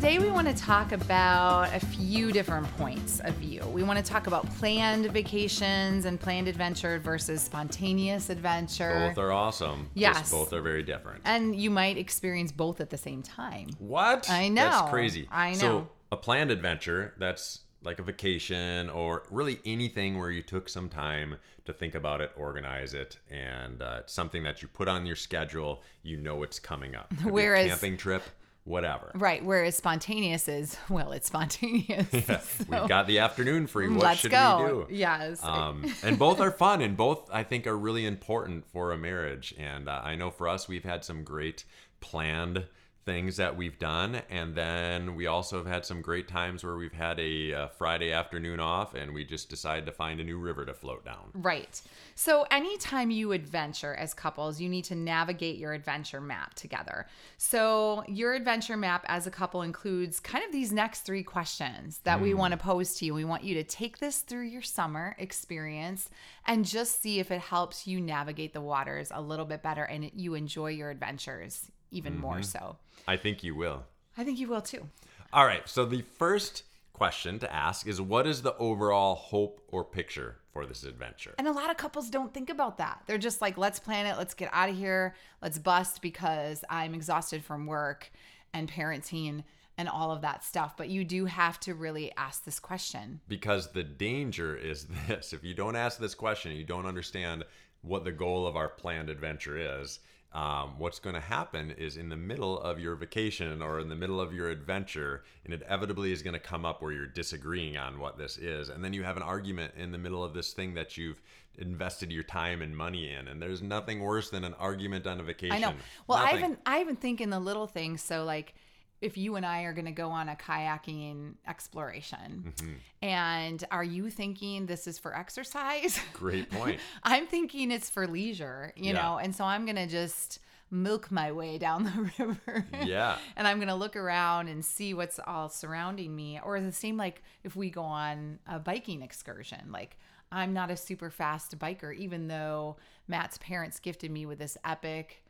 Today 0.00 0.18
we 0.18 0.30
want 0.30 0.48
to 0.48 0.54
talk 0.54 0.92
about 0.92 1.68
a 1.74 1.78
few 1.80 2.32
different 2.32 2.66
points 2.78 3.20
of 3.20 3.34
view. 3.34 3.62
We 3.66 3.82
want 3.82 3.98
to 3.98 4.02
talk 4.02 4.26
about 4.28 4.48
planned 4.54 5.04
vacations 5.12 6.06
and 6.06 6.18
planned 6.18 6.48
adventure 6.48 6.98
versus 7.00 7.42
spontaneous 7.42 8.30
adventure. 8.30 9.08
Both 9.10 9.18
are 9.18 9.30
awesome. 9.30 9.90
just 9.94 9.96
Yes. 9.96 10.30
both 10.30 10.54
are 10.54 10.62
very 10.62 10.82
different. 10.82 11.20
and 11.26 11.54
you 11.54 11.68
might 11.70 11.98
experience 11.98 12.50
both 12.50 12.80
at 12.80 12.88
the 12.88 12.96
same 12.96 13.22
time. 13.22 13.68
What? 13.78 14.30
I 14.30 14.48
know. 14.48 14.62
That's 14.70 14.90
crazy. 14.90 15.28
I 15.30 15.50
know. 15.52 15.58
So 15.58 15.88
a 16.10 16.16
planned 16.16 16.50
adventure, 16.50 17.12
that's 17.18 17.60
like 17.82 17.98
a 17.98 18.02
vacation 18.02 18.88
or 18.88 19.24
really 19.30 19.60
anything 19.66 20.18
where 20.18 20.30
you 20.30 20.40
took 20.42 20.70
some 20.70 20.88
time 20.88 21.36
to 21.66 21.74
think 21.74 21.94
about 21.94 22.22
it, 22.22 22.32
organize 22.38 22.94
it, 22.94 23.18
and 23.30 23.82
uh, 23.82 24.00
something 24.06 24.44
that 24.44 24.62
you 24.62 24.68
put 24.68 24.88
on 24.88 25.04
your 25.04 25.16
schedule. 25.16 25.82
You 26.02 26.16
know 26.16 26.42
it's 26.42 26.58
coming 26.58 26.94
up. 26.94 27.10
Could 27.22 27.32
Whereas- 27.32 27.68
camping 27.68 27.98
trip, 27.98 28.22
whatever. 28.70 29.10
Right. 29.14 29.44
Whereas 29.44 29.76
spontaneous 29.76 30.48
is, 30.48 30.76
well, 30.88 31.12
it's 31.12 31.26
spontaneous. 31.26 32.06
We've 32.58 32.88
got 32.88 33.06
the 33.06 33.18
afternoon 33.18 33.66
free. 33.66 33.88
What 33.88 34.02
Let's 34.02 34.20
should 34.20 34.30
go. 34.30 34.86
we 34.88 34.94
do? 34.94 34.98
Yes. 35.00 35.44
um, 35.44 35.84
and 36.02 36.18
both 36.18 36.40
are 36.40 36.50
fun 36.50 36.80
and 36.80 36.96
both 36.96 37.28
i 37.32 37.42
think 37.42 37.66
are 37.66 37.76
really 37.76 38.06
important 38.06 38.64
for 38.72 38.92
a 38.92 38.98
marriage 38.98 39.54
and 39.58 39.88
uh, 39.88 40.00
i 40.04 40.14
know 40.14 40.30
for 40.30 40.48
us 40.48 40.68
we've 40.68 40.84
had 40.84 41.04
some 41.04 41.24
great 41.24 41.64
planned 42.00 42.64
things 43.10 43.36
that 43.36 43.56
we've 43.56 43.78
done 43.78 44.22
and 44.30 44.54
then 44.54 45.16
we 45.16 45.26
also 45.26 45.56
have 45.58 45.66
had 45.66 45.84
some 45.84 46.00
great 46.00 46.28
times 46.28 46.62
where 46.62 46.76
we've 46.76 46.92
had 46.92 47.18
a, 47.18 47.52
uh 47.52 47.66
friday 47.68 48.12
afternoon 48.12 48.60
off 48.60 48.94
and 48.94 49.12
we 49.12 49.24
just 49.24 49.48
decided 49.48 49.84
to 49.84 49.92
find 49.92 50.20
a 50.20 50.24
new 50.24 50.38
river 50.38 50.64
to 50.64 50.72
float 50.72 51.04
down 51.04 51.30
Right. 51.34 51.80
So, 52.14 52.44
anytime 52.50 53.10
you 53.10 53.32
adventure 53.32 53.94
as 53.94 54.12
couples, 54.12 54.60
you 54.60 54.68
need 54.68 54.84
to 54.84 54.94
navigate 54.94 55.56
your 55.56 55.72
adventure 55.72 56.20
map 56.20 56.54
together. 56.54 57.06
So, 57.38 58.04
your 58.08 58.34
adventure 58.34 58.76
map 58.76 59.04
as 59.08 59.26
a 59.26 59.30
couple 59.30 59.62
includes 59.62 60.20
kind 60.20 60.44
of 60.44 60.52
these 60.52 60.72
next 60.72 61.00
three 61.00 61.22
questions 61.22 62.00
that 62.04 62.20
we 62.20 62.34
want 62.34 62.52
to 62.52 62.58
pose 62.58 62.94
to 62.96 63.06
you. 63.06 63.14
We 63.14 63.24
want 63.24 63.44
you 63.44 63.54
to 63.54 63.64
take 63.64 63.98
this 63.98 64.18
through 64.18 64.46
your 64.46 64.62
summer 64.62 65.16
experience 65.18 66.10
and 66.46 66.64
just 66.64 67.00
see 67.00 67.20
if 67.20 67.30
it 67.30 67.40
helps 67.40 67.86
you 67.86 68.00
navigate 68.00 68.52
the 68.52 68.60
waters 68.60 69.10
a 69.14 69.22
little 69.22 69.46
bit 69.46 69.62
better 69.62 69.84
and 69.84 70.10
you 70.14 70.34
enjoy 70.34 70.70
your 70.70 70.90
adventures 70.90 71.70
even 71.90 72.18
more 72.18 72.36
mm-hmm. 72.36 72.42
so. 72.42 72.76
i 73.08 73.16
think 73.16 73.42
you 73.42 73.54
will 73.54 73.84
I 74.16 74.24
think 74.24 74.38
you 74.38 74.48
will 74.48 74.60
too. 74.60 74.86
all 75.32 75.46
right 75.46 75.68
so 75.68 75.84
the 75.84 76.02
first 76.02 76.64
question 76.92 77.38
to 77.38 77.50
ask 77.50 77.86
is 77.86 77.98
what 77.98 78.26
is 78.26 78.42
the 78.42 78.54
overall 78.58 79.14
hope 79.14 79.62
or 79.68 79.82
picture 79.82 80.36
for 80.52 80.66
this 80.66 80.84
adventure 80.84 81.34
And 81.38 81.48
a 81.48 81.52
lot 81.52 81.70
of 81.70 81.76
couples 81.78 82.10
don't 82.10 82.34
think 82.34 82.50
about 82.50 82.76
that. 82.76 83.02
They're 83.06 83.16
just 83.16 83.40
like, 83.40 83.56
let's 83.56 83.78
plan 83.78 84.04
it, 84.04 84.18
let's 84.18 84.34
get 84.34 84.50
out 84.52 84.68
of 84.68 84.76
here, 84.76 85.14
let's 85.40 85.58
bust 85.58 86.02
because 86.02 86.62
I'm 86.68 86.94
exhausted 86.94 87.42
from 87.42 87.66
work 87.66 88.10
and 88.52 88.70
parenting 88.70 89.44
and 89.78 89.88
all 89.88 90.10
of 90.10 90.20
that 90.20 90.44
stuff. 90.44 90.76
But 90.76 90.90
you 90.90 91.04
do 91.04 91.24
have 91.24 91.58
to 91.60 91.74
really 91.74 92.12
ask 92.16 92.44
this 92.44 92.60
question. 92.60 93.20
because 93.28 93.72
the 93.72 93.84
danger 93.84 94.54
is 94.54 94.86
this 95.08 95.32
if 95.32 95.42
you 95.42 95.54
don't 95.54 95.76
ask 95.76 95.98
this 95.98 96.14
question 96.14 96.52
you 96.52 96.64
don't 96.64 96.86
understand 96.86 97.44
what 97.82 98.04
the 98.04 98.12
goal 98.12 98.46
of 98.46 98.56
our 98.56 98.68
planned 98.68 99.08
adventure 99.08 99.80
is 99.80 100.00
um, 100.32 100.78
what's 100.78 100.98
going 100.98 101.14
to 101.14 101.20
happen 101.20 101.72
is 101.72 101.96
in 101.96 102.08
the 102.08 102.16
middle 102.16 102.60
of 102.60 102.78
your 102.78 102.94
vacation 102.94 103.60
or 103.60 103.80
in 103.80 103.88
the 103.88 103.96
middle 103.96 104.20
of 104.20 104.32
your 104.32 104.48
adventure 104.48 105.24
it 105.44 105.52
inevitably 105.52 106.12
is 106.12 106.22
going 106.22 106.34
to 106.34 106.40
come 106.40 106.64
up 106.64 106.80
where 106.80 106.92
you're 106.92 107.06
disagreeing 107.06 107.76
on 107.76 107.98
what 107.98 108.16
this 108.16 108.38
is 108.38 108.68
and 108.68 108.84
then 108.84 108.92
you 108.92 109.02
have 109.02 109.16
an 109.16 109.22
argument 109.22 109.72
in 109.76 109.90
the 109.90 109.98
middle 109.98 110.22
of 110.22 110.32
this 110.32 110.52
thing 110.52 110.74
that 110.74 110.96
you've 110.96 111.20
invested 111.58 112.12
your 112.12 112.22
time 112.22 112.62
and 112.62 112.76
money 112.76 113.12
in 113.12 113.28
and 113.28 113.42
there's 113.42 113.60
nothing 113.60 114.00
worse 114.00 114.30
than 114.30 114.44
an 114.44 114.54
argument 114.54 115.06
on 115.06 115.18
a 115.18 115.22
vacation 115.22 115.56
I 115.56 115.58
know. 115.58 115.74
Well, 116.06 116.18
I 116.18 116.36
even 116.36 116.56
I 116.64 116.80
even 116.80 116.96
think 116.96 117.20
in 117.20 117.30
the 117.30 117.40
little 117.40 117.66
things. 117.66 118.02
So 118.02 118.24
like 118.24 118.54
if 119.00 119.16
you 119.16 119.36
and 119.36 119.46
I 119.46 119.62
are 119.62 119.72
going 119.72 119.86
to 119.86 119.92
go 119.92 120.10
on 120.10 120.28
a 120.28 120.36
kayaking 120.36 121.34
exploration 121.48 122.52
Mm-hmm. 122.56 122.72
and 123.02 123.64
are 123.70 123.84
you 123.84 124.10
thinking 124.10 124.66
this 124.66 124.86
is 124.86 124.98
for 124.98 125.16
exercise? 125.16 125.98
great 126.12 126.50
point 126.50 126.80
I'm 127.02 127.26
thinking 127.26 127.70
it's 127.70 127.88
for 127.90 128.06
leisure, 128.06 128.72
you 128.76 128.92
Yeah. 128.92 129.02
know, 129.02 129.18
and 129.18 129.34
so 129.34 129.44
I'm 129.44 129.64
gonna 129.66 129.86
just 129.86 130.38
milk 130.70 131.10
my 131.10 131.32
way 131.32 131.58
down 131.58 131.84
the 132.16 132.24
river. 132.24 132.66
Yeah. 132.84 133.16
and 133.36 133.46
I'm 133.48 133.58
gonna 133.58 133.76
look 133.76 133.96
around 133.96 134.48
and 134.48 134.64
see 134.64 134.94
what's 134.94 135.18
all 135.26 135.48
surrounding 135.48 136.14
me. 136.14 136.38
Or 136.44 136.60
the 136.60 136.72
same 136.72 136.96
like 136.96 137.22
if 137.44 137.56
we 137.56 137.70
go 137.70 137.82
on 137.82 138.38
a 138.46 138.58
biking 138.58 139.02
excursion, 139.02 139.72
like 139.72 139.96
I'm 140.32 140.52
not 140.52 140.70
a 140.70 140.76
super 140.76 141.10
fast 141.10 141.58
biker, 141.58 141.94
even 141.96 142.28
though 142.28 142.76
Matt's 143.08 143.38
parents 143.38 143.80
gifted 143.80 144.10
me 144.12 144.26
with 144.26 144.38
this 144.38 144.56
epic 144.64 145.22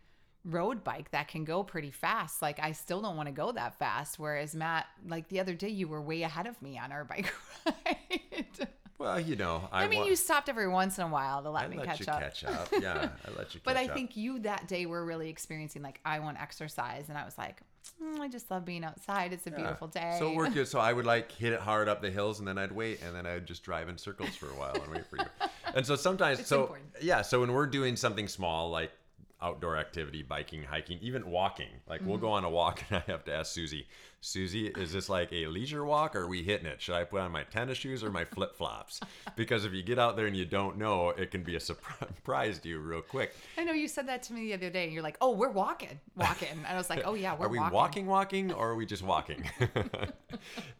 road 0.44 0.82
bike 0.84 1.10
that 1.10 1.28
can 1.28 1.44
go 1.44 1.62
pretty 1.62 1.90
fast. 1.90 2.40
Like 2.42 2.58
I 2.60 2.72
still 2.72 3.00
don't 3.02 3.16
want 3.16 3.28
to 3.28 3.32
go 3.34 3.52
that 3.52 3.78
fast. 3.78 4.18
Whereas 4.18 4.54
Matt, 4.54 4.86
like 5.06 5.28
the 5.28 5.40
other 5.40 5.54
day, 5.54 5.68
you 5.68 5.86
were 5.88 6.00
way 6.00 6.22
ahead 6.22 6.46
of 6.46 6.60
me 6.62 6.78
on 6.78 6.92
our 6.92 7.04
bike 7.10 7.32
ride. 7.66 8.68
well 8.98 9.18
you 9.18 9.34
know 9.36 9.66
I, 9.72 9.84
i, 9.84 9.88
mean, 9.88 10.00
wa- 10.00 10.04
you 10.06 10.14
stopped 10.16 10.48
every 10.50 10.68
once 10.68 10.98
in 10.98 11.04
a 11.04 11.08
while 11.08 11.42
to 11.42 11.50
let 11.50 11.64
I 11.64 11.68
me 11.68 11.76
let 11.78 11.86
catch 11.86 12.00
you 12.00 12.06
up. 12.12 12.20
catch 12.20 12.44
up 12.44 12.68
yeah 12.80 13.08
i 13.26 13.30
let 13.36 13.36
you 13.36 13.36
catch 13.38 13.56
up. 13.56 13.62
But 13.64 13.76
I 13.78 13.86
up. 13.86 13.94
think 13.94 14.16
you 14.16 14.38
that 14.40 14.68
day 14.68 14.84
were 14.86 15.04
really 15.04 15.28
experiencing 15.30 15.82
like 15.82 16.00
I 16.04 16.18
want 16.20 16.38
exercise, 16.40 17.08
and 17.08 17.16
I 17.16 17.24
was 17.24 17.36
like, 17.38 17.60
"Mm, 18.02 18.20
I 18.20 18.28
just 18.28 18.50
love 18.50 18.64
being 18.64 18.84
outside. 18.84 19.32
It's 19.32 19.46
a 19.46 19.50
beautiful 19.50 19.88
day. 19.88 20.16
So 20.18 20.32
we're 20.34 20.50
good. 20.50 20.66
So 20.74 20.78
I 20.80 20.92
would 20.92 21.06
like 21.06 21.32
hit 21.32 21.52
it 21.52 21.60
hard 21.60 21.88
up 21.88 22.02
the 22.02 22.10
hills, 22.10 22.38
and 22.40 22.46
then 22.48 22.58
I'd 22.58 22.72
wait, 22.72 23.00
and 23.02 23.14
then 23.14 23.26
I'd 23.26 23.46
just 23.46 23.62
drive 23.62 23.88
in 23.88 23.96
circles 23.98 24.36
for 24.36 24.46
a 24.46 24.54
while 24.54 24.74
and 24.74 24.88
wait 24.92 25.06
for 25.06 25.16
you. 25.16 25.24
And 25.74 25.86
so 25.86 25.96
sometimes, 25.96 26.40
It's 26.40 26.48
so 26.48 26.62
important. 26.62 26.88
yeah, 27.00 27.22
so 27.22 27.40
when 27.40 27.52
we're 27.52 27.66
doing 27.66 27.96
something 27.96 28.28
small 28.28 28.70
like 28.70 28.90
outdoor 29.42 29.76
activity, 29.76 30.22
biking, 30.22 30.62
hiking, 30.64 30.98
even 31.00 31.30
walking, 31.30 31.68
like 31.88 32.04
we'll 32.04 32.16
Mm-hmm. 32.16 32.20
go 32.20 32.30
on 32.32 32.44
a 32.44 32.50
walk, 32.50 32.82
and 32.90 33.02
I 33.06 33.10
have 33.10 33.24
to 33.24 33.34
ask 33.34 33.52
Susie, 33.52 33.86
Susie, 34.20 34.66
is 34.68 34.92
this 34.92 35.08
like 35.08 35.32
a 35.32 35.46
leisure 35.46 35.84
walk, 35.84 36.14
or 36.14 36.20
are 36.22 36.26
we 36.28 36.42
hitting 36.42 36.66
it? 36.66 36.80
Should 36.82 36.94
I 36.94 37.04
put 37.04 37.20
on 37.22 37.32
my 37.32 37.44
tennis 37.44 37.78
shoes 37.78 38.04
or 38.04 38.10
my 38.10 38.24
flip 38.24 38.54
flops? 38.56 39.00
Because 39.36 39.64
if 39.64 39.72
you 39.72 39.82
get 39.82 39.98
out 39.98 40.16
there 40.16 40.26
and 40.26 40.36
you 40.36 40.44
don't 40.44 40.76
know, 40.76 41.10
it 41.10 41.30
can 41.30 41.42
be 41.42 41.56
a 41.56 41.60
surprise 41.60 42.58
to 42.58 42.68
you 42.68 42.78
real 42.80 43.00
quick. 43.00 43.32
I 43.56 43.64
know 43.64 43.72
you 43.72 43.88
said 43.88 44.06
that 44.08 44.22
to 44.24 44.32
me 44.34 44.46
the 44.48 44.54
other 44.54 44.68
day, 44.70 44.84
and 44.84 44.92
you're 44.92 45.02
like, 45.02 45.16
"Oh, 45.20 45.32
we're 45.34 45.48
walking, 45.50 45.98
walking," 46.16 46.48
and 46.50 46.66
I 46.66 46.76
was 46.76 46.90
like, 46.90 47.02
"Oh 47.06 47.14
yeah, 47.14 47.34
we're 47.34 47.46
walking 47.46 47.46
are 47.46 47.48
we 47.48 47.58
walking." 47.58 48.06
walking. 48.06 48.06
walking 48.06 48.52
or 48.52 48.70
are 48.70 48.74
we 48.76 48.84
just 48.86 49.02
walking 49.02 49.44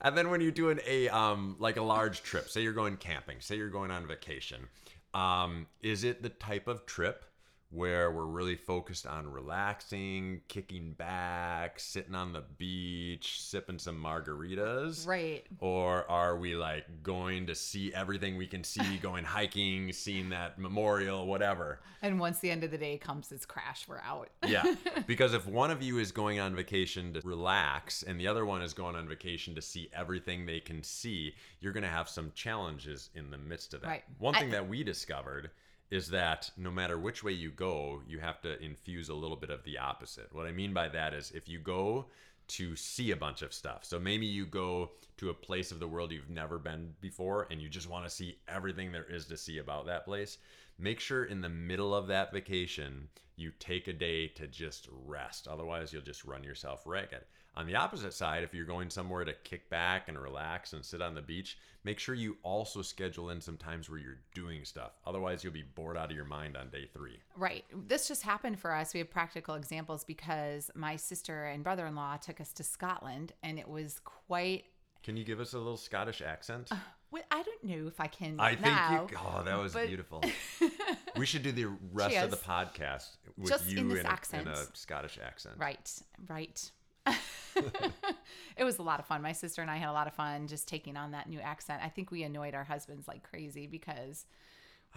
and 0.01 0.17
then 0.17 0.31
when 0.31 0.41
you're 0.41 0.51
doing 0.51 0.81
a 0.87 1.09
um 1.09 1.57
like 1.59 1.77
a 1.77 1.83
large 1.83 2.23
trip 2.23 2.49
say 2.49 2.61
you're 2.63 2.73
going 2.73 2.97
camping 2.97 3.37
say 3.41 3.57
you're 3.57 3.69
going 3.71 3.91
on 3.91 4.07
vacation 4.07 4.69
um 5.15 5.67
is 5.83 6.05
it 6.05 6.23
the 6.23 6.29
type 6.29 6.69
of 6.69 6.87
trip 6.87 7.25
where 7.73 8.11
we're 8.11 8.25
really 8.25 8.57
focused 8.57 9.07
on 9.07 9.29
relaxing, 9.29 10.41
kicking 10.49 10.93
back, 10.93 11.79
sitting 11.79 12.17
on 12.17 12.33
the 12.33 12.43
beach, 12.59 13.41
sipping 13.41 13.79
some 13.79 14.03
margaritas? 14.03 15.07
Right. 15.07 15.47
Or 15.61 16.11
are 16.11 16.37
we 16.37 16.57
like 16.57 16.85
going 17.05 17.47
to 17.47 17.55
see 17.55 17.95
everything 17.95 18.37
we 18.37 18.49
can 18.49 18.65
see, 18.65 18.97
going 19.03 19.25
hiking, 19.25 19.93
seeing 19.93 20.31
that 20.31 20.59
memorial, 20.59 21.27
whatever? 21.27 21.81
And 22.03 22.19
once 22.19 22.41
the 22.41 22.51
end 22.51 22.65
of 22.65 22.73
the 22.73 22.79
day 22.79 22.99
comes, 22.99 23.31
it's 23.31 23.47
crash. 23.47 23.87
We're 23.89 24.01
out. 24.01 24.31
Yeah. 24.47 24.65
Because 25.07 25.35
if 25.35 25.47
one 25.47 25.71
of 25.71 25.83
you 25.83 25.99
is 25.99 26.13
going 26.13 26.39
on 26.41 26.55
vacation 26.55 27.13
to 27.15 27.21
relax 27.25 28.03
and 28.03 28.19
the 28.21 28.27
other 28.29 28.45
one 28.47 28.63
is 28.63 28.73
going 28.73 28.95
on 28.95 29.09
vacation 29.09 29.55
to 29.55 29.63
see 29.63 29.89
everything 29.93 30.47
they 30.47 30.61
can 30.61 30.83
see, 30.83 31.35
you're 31.61 31.73
going 31.73 31.83
to 31.83 31.89
have 31.89 32.09
some 32.09 32.31
challenges 32.35 33.11
in 33.15 33.31
the 33.31 33.39
midst 33.39 33.75
of 33.75 33.81
that. 33.81 33.89
Right. 33.89 34.05
One 34.19 34.35
I- 34.35 34.41
thing 34.41 34.51
that 34.51 34.69
we 34.69 34.85
discovered 34.85 35.51
is 35.91 36.09
that 36.09 36.51
no 36.57 36.71
matter 36.71 36.99
which 36.99 37.25
way 37.25 37.33
you 37.33 37.51
go, 37.51 38.01
you 38.07 38.21
have 38.21 38.41
to 38.43 38.63
infuse 38.63 39.09
a 39.09 39.15
little 39.15 39.37
bit 39.37 39.51
of 39.51 39.65
the 39.65 39.79
opposite. 39.79 40.33
What 40.33 40.47
I 40.47 40.53
mean 40.53 40.73
by 40.73 40.89
that 40.89 41.15
is 41.15 41.33
if 41.33 41.49
you 41.49 41.59
go 41.59 42.07
to 42.49 42.75
see 42.75 43.13
a 43.13 43.17
bunch 43.17 43.43
of 43.43 43.53
stuff. 43.53 43.85
So 43.85 44.01
maybe 44.01 44.27
you 44.27 44.45
go 44.45 44.91
to 45.19 45.31
a 45.31 45.35
place 45.35 45.71
of 45.71 45.79
the 45.79 45.87
world 45.87 46.11
you've 46.11 46.31
never 46.31 46.59
been 46.59 46.95
before 47.01 47.47
and 47.51 47.63
you 47.63 47.69
just 47.69 47.89
want 47.89 48.05
to 48.05 48.11
see 48.11 48.39
everything 48.49 48.91
there 48.91 49.07
is 49.09 49.27
to 49.27 49.37
see 49.37 49.59
about 49.59 49.87
that 49.87 50.05
place. 50.05 50.39
Make 50.77 50.99
sure 50.99 51.25
in 51.25 51.43
the 51.43 51.49
middle 51.49 51.95
of 51.95 52.09
that 52.09 52.33
vacation 52.33 53.09
you 53.37 53.53
take 53.59 53.87
a 53.87 53.93
day 53.93 54.27
to 54.29 54.47
just 54.47 54.89
rest. 55.07 55.47
Otherwise, 55.47 55.93
you'll 55.93 56.03
just 56.03 56.25
run 56.25 56.43
yourself 56.43 56.83
ragged. 56.87 57.25
On 57.57 57.67
the 57.67 57.77
opposite 57.77 58.15
side, 58.15 58.45
if 58.45 58.55
you're 58.55 58.65
going 58.65 58.91
somewhere 58.91 59.25
to 59.25 59.33
kick 59.45 59.69
back 59.71 60.09
and 60.09 60.19
relax 60.19 60.73
and 60.73 60.85
sit 60.85 61.03
on 61.03 61.15
the 61.15 61.23
beach, 61.23 61.59
make 61.85 61.99
sure 61.99 62.15
you 62.15 62.37
also 62.43 62.83
schedule 62.83 63.31
in 63.31 63.41
some 63.41 63.57
times 63.57 63.91
where 63.91 63.99
you're 63.99 64.21
doing 64.35 64.65
stuff. 64.65 64.93
Otherwise, 65.07 65.43
you'll 65.43 65.53
be 65.53 65.65
bored 65.75 65.97
out 65.97 66.11
of 66.11 66.17
your 66.17 66.25
mind 66.25 66.57
on 66.57 66.71
day 66.71 66.89
three. 66.93 67.19
Right. 67.37 67.65
This 67.89 68.09
just 68.09 68.23
happened 68.23 68.59
for 68.61 68.73
us. 68.73 68.95
We 68.95 68.99
have 68.99 69.11
practical 69.11 69.55
examples 69.55 70.05
because 70.05 70.71
my 70.75 70.97
sister 70.97 71.45
and 71.47 71.65
brother 71.65 71.87
in 71.87 71.95
law 71.95 72.17
took 72.17 72.41
us 72.41 72.53
to 72.55 72.63
Scotland 72.63 73.33
and 73.43 73.59
it 73.59 73.69
was 73.69 74.01
quite. 74.05 74.65
Can 75.03 75.17
you 75.17 75.25
give 75.25 75.41
us 75.41 75.55
a 75.55 75.59
little 75.59 75.79
Scottish 75.79 76.23
accent? 76.23 76.69
Uh, 76.71 76.77
well, 77.11 77.23
I 77.31 77.43
don't 77.43 77.65
know 77.65 77.89
if 77.89 78.01
I 78.01 78.07
can. 78.07 78.39
I 78.39 78.51
think 78.51 78.67
now, 78.67 79.07
you. 79.11 79.17
Oh, 79.19 79.43
that 79.43 79.59
was 79.59 79.73
but- 79.73 79.89
beautiful. 79.89 80.23
we 81.17 81.27
should 81.27 81.43
do 81.43 81.51
the 81.53 81.67
rest 81.93 82.17
of 82.17 82.31
the 82.31 82.37
podcast 82.37 83.17
with 83.37 83.49
Just 83.49 83.69
you 83.69 83.79
in 83.79 83.91
in, 83.91 84.07
a, 84.07 84.41
in 84.41 84.49
a 84.49 84.57
Scottish 84.75 85.19
accent. 85.23 85.57
Right, 85.59 85.93
right. 86.29 86.71
it 88.57 88.65
was 88.65 88.79
a 88.79 88.83
lot 88.83 89.01
of 89.01 89.07
fun. 89.07 89.23
My 89.23 89.33
sister 89.33 89.63
and 89.63 89.71
I 89.71 89.77
had 89.77 89.89
a 89.89 89.93
lot 89.93 90.07
of 90.07 90.15
fun 90.15 90.47
just 90.47 90.69
taking 90.69 90.97
on 90.97 91.13
that 91.13 91.29
new 91.29 91.41
accent. 91.41 91.83
I 91.85 91.89
think 91.89 92.11
we 92.11 92.23
annoyed 92.23 92.55
our 92.55 92.65
husbands 92.65 93.09
like 93.09 93.23
crazy 93.23 93.67
because 93.67 94.27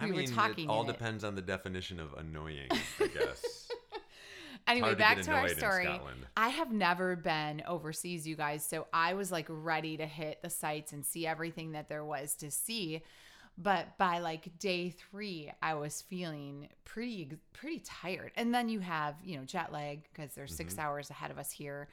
we 0.00 0.06
I 0.06 0.10
mean, 0.10 0.20
were 0.20 0.26
talking. 0.26 0.64
it 0.64 0.70
all 0.70 0.82
in 0.82 0.90
it. 0.90 0.92
depends 0.92 1.24
on 1.24 1.34
the 1.34 1.42
definition 1.42 2.00
of 2.00 2.14
annoying, 2.14 2.68
I 2.70 3.06
guess. 3.06 3.68
Anyway, 4.66 4.90
to 4.90 4.96
back 4.96 5.20
to 5.20 5.30
our 5.30 5.48
story. 5.48 5.88
I 6.36 6.48
have 6.48 6.72
never 6.72 7.16
been 7.16 7.62
overseas, 7.66 8.26
you 8.26 8.34
guys, 8.34 8.64
so 8.64 8.86
I 8.94 9.12
was 9.12 9.30
like 9.30 9.44
ready 9.48 9.98
to 9.98 10.06
hit 10.06 10.40
the 10.42 10.48
sites 10.48 10.92
and 10.92 11.04
see 11.04 11.26
everything 11.26 11.72
that 11.72 11.90
there 11.90 12.04
was 12.04 12.34
to 12.36 12.50
see. 12.50 13.02
But 13.56 13.96
by 13.98 14.18
like 14.18 14.58
day 14.58 14.90
three, 14.90 15.52
I 15.62 15.74
was 15.74 16.02
feeling 16.02 16.68
pretty 16.84 17.30
pretty 17.52 17.80
tired. 17.84 18.32
And 18.36 18.52
then 18.52 18.68
you 18.68 18.80
have 18.80 19.14
you 19.24 19.36
know 19.38 19.44
jet 19.44 19.72
lag 19.72 20.02
because 20.12 20.34
there's 20.34 20.50
Mm-hmm. 20.50 20.56
6 20.56 20.78
hours 20.78 21.10
ahead 21.10 21.30
of 21.30 21.38
us 21.38 21.50
here, 21.52 21.88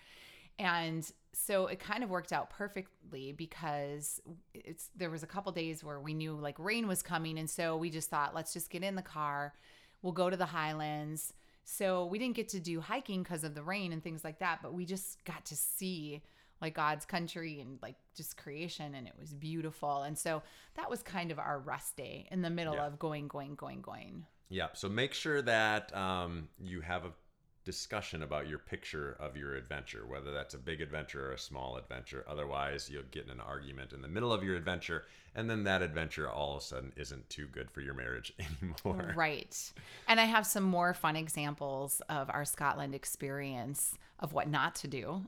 and 0.60 1.10
so 1.34 1.68
it 1.68 1.80
kind 1.80 2.04
of 2.04 2.10
worked 2.10 2.34
out 2.34 2.50
perfectly 2.50 3.32
because 3.32 4.20
it's 4.54 4.90
there 4.96 5.10
was 5.10 5.24
a 5.24 5.28
couple 5.28 5.52
days 5.52 5.84
where 5.84 6.00
we 6.00 6.14
knew 6.14 6.34
like 6.34 6.58
rain 6.60 6.88
was 6.88 7.02
coming, 7.04 7.38
and 7.38 7.50
so 7.50 7.78
we 7.78 7.90
just 7.90 8.10
thought 8.10 8.34
let's 8.36 8.54
just 8.54 8.70
get 8.70 8.84
in 8.84 8.96
the 8.96 9.02
car, 9.02 9.54
we'll 10.02 10.14
go 10.14 10.30
to 10.30 10.38
the 10.38 10.48
highlands. 10.48 11.34
So 11.64 12.06
we 12.06 12.18
didn't 12.20 12.36
get 12.36 12.50
to 12.50 12.60
do 12.60 12.82
hiking 12.82 13.22
because 13.24 13.44
of 13.44 13.54
the 13.54 13.64
rain 13.64 13.94
and 13.94 14.04
things 14.04 14.24
like 14.24 14.40
that, 14.40 14.60
but 14.64 14.74
we 14.74 14.84
just 14.86 15.24
got 15.26 15.46
to 15.46 15.56
see 15.56 16.22
like 16.62 16.74
God's 16.76 17.06
country 17.06 17.60
and 17.60 17.80
like 17.82 17.96
just 18.16 18.38
creation 18.38 18.94
and 18.96 19.08
it 19.08 19.14
was 19.20 19.34
beautiful. 19.34 20.04
And 20.04 20.18
so 20.18 20.44
that 20.76 20.90
was 20.90 21.02
kind 21.04 21.32
of 21.32 21.40
our 21.40 21.60
rest 21.60 21.98
day 21.98 22.28
in 22.32 22.42
the 22.42 22.50
middle 22.50 22.76
Yeah. 22.76 22.86
of 22.88 23.00
going, 23.00 23.28
going, 23.28 23.56
going, 23.56 23.82
going. 23.82 24.26
Yeah. 24.50 24.68
So 24.74 24.90
make 24.90 25.14
sure 25.14 25.42
that 25.42 25.96
um, 25.96 26.50
you 26.60 26.82
have 26.82 27.06
a 27.06 27.12
discussion 27.64 28.24
about 28.24 28.48
your 28.48 28.58
picture 28.58 29.16
of 29.20 29.38
your 29.38 29.56
adventure, 29.56 30.06
whether 30.08 30.32
that's 30.32 30.54
a 30.54 30.58
big 30.58 30.82
adventure 30.82 31.28
or 31.28 31.34
a 31.34 31.38
small 31.38 31.78
adventure. 31.78 32.26
Otherwise, 32.28 32.90
you'll 32.90 33.04
get 33.12 33.26
in 33.26 33.32
an 33.32 33.40
argument 33.40 33.94
in 33.94 34.02
the 34.02 34.08
middle 34.08 34.34
of 34.34 34.44
your 34.44 34.56
adventure, 34.56 35.04
and 35.36 35.50
then 35.50 35.64
that 35.64 35.82
adventure 35.82 36.30
all 36.30 36.56
of 36.56 36.62
a 36.62 36.66
sudden 36.66 36.92
isn't 36.98 37.30
too 37.30 37.48
good 37.48 37.70
for 37.70 37.82
your 37.82 37.94
marriage 37.94 38.34
anymore. 38.86 39.14
Right. 39.16 39.72
And 40.08 40.20
I 40.20 40.26
have 40.26 40.46
some 40.46 40.64
more 40.64 40.94
fun 40.94 41.16
examples 41.16 42.02
of 42.10 42.30
our 42.30 42.46
Scotland 42.46 42.96
experience 42.96 43.98
of 44.20 44.34
what 44.34 44.50
not 44.50 44.76
to 44.76 44.88
do 44.88 45.26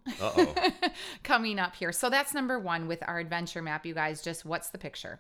coming 1.24 1.60
up 1.60 1.76
here. 1.76 1.92
So 1.92 2.10
that's 2.10 2.34
number 2.34 2.60
one 2.60 2.88
with 2.88 3.04
our 3.08 3.20
adventure 3.20 3.62
map, 3.62 3.86
you 3.86 3.94
guys. 3.94 4.22
Just 4.22 4.46
what's 4.46 4.70
the 4.70 4.78
picture? 4.78 5.18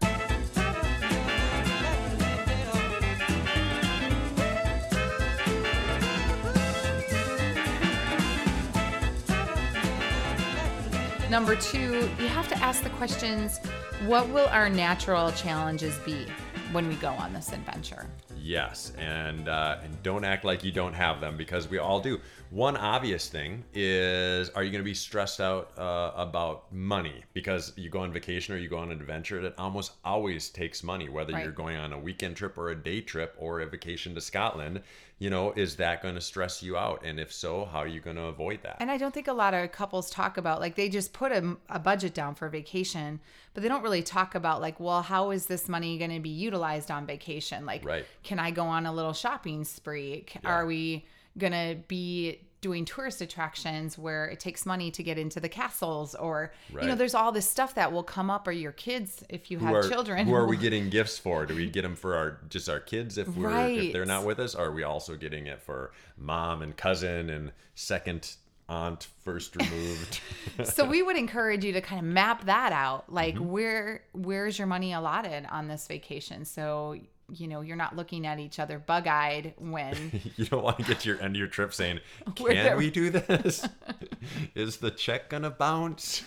Number 11.34 11.56
two, 11.56 12.08
you 12.20 12.28
have 12.28 12.48
to 12.50 12.58
ask 12.60 12.84
the 12.84 12.92
questions 12.92 13.58
what 14.06 14.30
will 14.30 14.46
our 14.50 14.70
natural 14.70 15.32
challenges 15.32 15.98
be 16.06 16.28
when 16.72 16.88
we 16.88 16.94
go 16.94 17.08
on 17.08 17.34
this 17.34 17.52
adventure? 17.52 18.06
Yes, 18.44 18.92
and 18.98 19.48
uh, 19.48 19.78
and 19.82 20.04
don't 20.04 20.26
act 20.26 20.44
like 20.44 20.66
you 20.66 20.72
don't 20.74 20.94
have 20.94 21.22
them 21.22 21.38
because 21.38 21.70
we 21.70 21.78
all 21.78 22.02
do. 22.02 22.20
One 22.50 22.76
obvious 22.76 23.30
thing 23.30 23.64
is: 23.74 24.50
Are 24.50 24.64
you 24.64 24.70
going 24.72 24.84
to 24.84 24.86
be 24.88 24.94
stressed 24.94 25.40
out 25.40 25.72
uh, 25.78 26.12
about 26.14 26.72
money 26.74 27.24
because 27.34 27.72
you 27.78 27.90
go 27.90 28.00
on 28.00 28.12
vacation 28.12 28.54
or 28.54 28.58
you 28.58 28.68
go 28.68 28.78
on 28.80 28.92
an 28.92 29.00
adventure? 29.00 29.40
It 29.46 29.54
almost 29.58 29.94
always 30.04 30.50
takes 30.50 30.84
money, 30.84 31.08
whether 31.08 31.32
Right. 31.34 31.44
you're 31.44 31.54
going 31.54 31.78
on 31.78 31.94
a 31.94 31.98
weekend 32.00 32.36
trip 32.36 32.58
or 32.58 32.70
a 32.72 32.76
day 32.76 33.00
trip 33.00 33.34
or 33.40 33.62
a 33.62 33.66
vacation 33.66 34.14
to 34.16 34.22
Scotland. 34.22 34.82
You 35.20 35.30
know, 35.30 35.54
is 35.54 35.78
that 35.78 36.02
going 36.02 36.16
to 36.16 36.22
stress 36.22 36.62
you 36.62 36.76
out? 36.76 37.06
And 37.06 37.18
if 37.18 37.32
so, 37.32 37.64
how 37.64 37.80
are 37.80 37.88
you 37.88 38.02
going 38.02 38.18
to 38.18 38.24
avoid 38.24 38.62
that? 38.64 38.76
And 38.82 38.92
I 38.92 38.98
don't 38.98 39.14
think 39.14 39.30
a 39.30 39.34
lot 39.34 39.54
of 39.54 39.72
couples 39.72 40.10
talk 40.10 40.36
about 40.38 40.60
like 40.60 40.76
they 40.76 40.90
just 40.90 41.14
put 41.14 41.32
a, 41.32 41.56
a 41.70 41.80
budget 41.80 42.14
down 42.14 42.36
for 42.36 42.50
vacation, 42.50 43.22
but 43.54 43.64
they 43.64 43.70
don't 43.70 43.84
really 43.84 44.04
talk 44.04 44.36
about 44.36 44.60
like, 44.60 44.82
well, 44.82 45.02
how 45.02 45.32
is 45.32 45.46
this 45.46 45.70
money 45.70 45.98
going 45.98 46.12
to 46.12 46.20
be 46.20 46.30
utilized 46.30 46.92
on 46.92 47.06
vacation? 47.06 47.66
Like, 47.66 47.86
Right. 47.86 48.06
can 48.24 48.33
I 48.40 48.52
go 48.52 48.64
on 48.66 48.86
a 48.86 48.94
little 48.94 49.14
shopping 49.14 49.64
spree? 49.64 50.26
Yeah. 50.44 50.50
Are 50.50 50.66
we 50.66 51.06
going 51.38 51.54
to 51.54 51.78
be 51.88 52.40
doing 52.62 52.86
tourist 52.86 53.20
attractions 53.20 53.98
where 53.98 54.26
it 54.28 54.40
takes 54.40 54.66
money 54.66 54.90
to 54.90 55.04
get 55.04 55.18
into 55.18 55.38
the 55.42 55.50
castles 55.50 56.16
or 56.16 56.54
you 56.72 56.88
know 56.88 56.96
there's 56.96 57.14
all 57.14 57.30
this 57.34 57.50
stuff 57.50 57.76
that 57.76 57.92
will 57.92 58.04
come 58.04 58.30
up 58.30 58.48
or 58.48 58.54
your 58.54 58.72
kids 58.72 59.22
if 59.28 59.52
you 59.52 59.60
who 59.60 59.66
have 59.66 59.76
are, 59.76 59.90
children 59.90 60.26
Who 60.26 60.34
are 60.34 60.48
we 60.48 60.56
getting 60.68 60.90
gifts 60.90 61.18
for? 61.18 61.46
Do 61.46 61.56
we 61.56 61.70
get 61.70 61.82
them 61.82 61.98
for 61.98 62.16
our 62.16 62.38
just 62.48 62.70
our 62.70 62.80
kids 62.80 63.18
if 63.18 63.28
we're 63.36 63.68
if 63.68 63.92
they're 63.92 64.06
not 64.06 64.26
with 64.26 64.40
us? 64.40 64.56
Are 64.56 64.72
we 64.72 64.84
also 64.84 65.18
getting 65.18 65.48
it 65.48 65.62
for 65.62 65.92
mom 66.18 66.62
and 66.62 66.78
cousin 66.78 67.30
and 67.30 67.52
second 67.76 68.36
aunt 68.70 69.10
first 69.26 69.56
removed? 69.58 70.22
so 70.64 70.86
we 70.86 71.04
would 71.04 71.18
encourage 71.18 71.66
you 71.66 71.74
to 71.74 71.82
kind 71.82 72.00
of 72.00 72.06
map 72.06 72.46
that 72.46 72.72
out 72.72 73.12
like 73.12 73.36
Mm-hmm. 73.36 73.50
where 73.52 74.04
where's 74.14 74.58
your 74.58 74.68
money 74.68 74.94
allotted 74.94 75.46
on 75.52 75.68
this 75.68 75.86
vacation 75.86 76.46
so 76.46 76.96
you 77.32 77.48
know 77.48 77.62
you're 77.62 77.78
not 77.78 77.96
looking 77.96 78.28
at 78.28 78.40
each 78.40 78.60
other 78.60 78.80
bug-eyed 78.80 79.54
when 79.58 80.22
you 80.36 80.46
don't 80.46 80.64
want 80.64 80.78
to 80.78 80.84
get 80.84 81.00
to 81.02 81.10
your 81.10 81.22
end 81.22 81.36
of 81.36 81.40
your 81.40 81.48
trip 81.48 81.74
saying, 81.74 82.00
"Can 82.36 82.78
we 82.78 82.90
do 82.90 83.10
this? 83.10 83.66
Is 84.56 84.78
the 84.78 84.92
check 84.92 85.30
gonna 85.30 85.50
bounce?" 85.50 86.24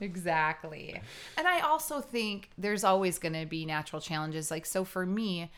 exactly 0.00 1.00
and 1.36 1.46
i 1.46 1.60
also 1.60 2.00
think 2.00 2.50
there's 2.58 2.84
always 2.84 3.18
going 3.18 3.32
to 3.32 3.46
be 3.46 3.64
natural 3.64 4.00
challenges 4.00 4.50
like 4.50 4.64
so 4.66 4.84
for 4.84 5.04
me 5.04 5.50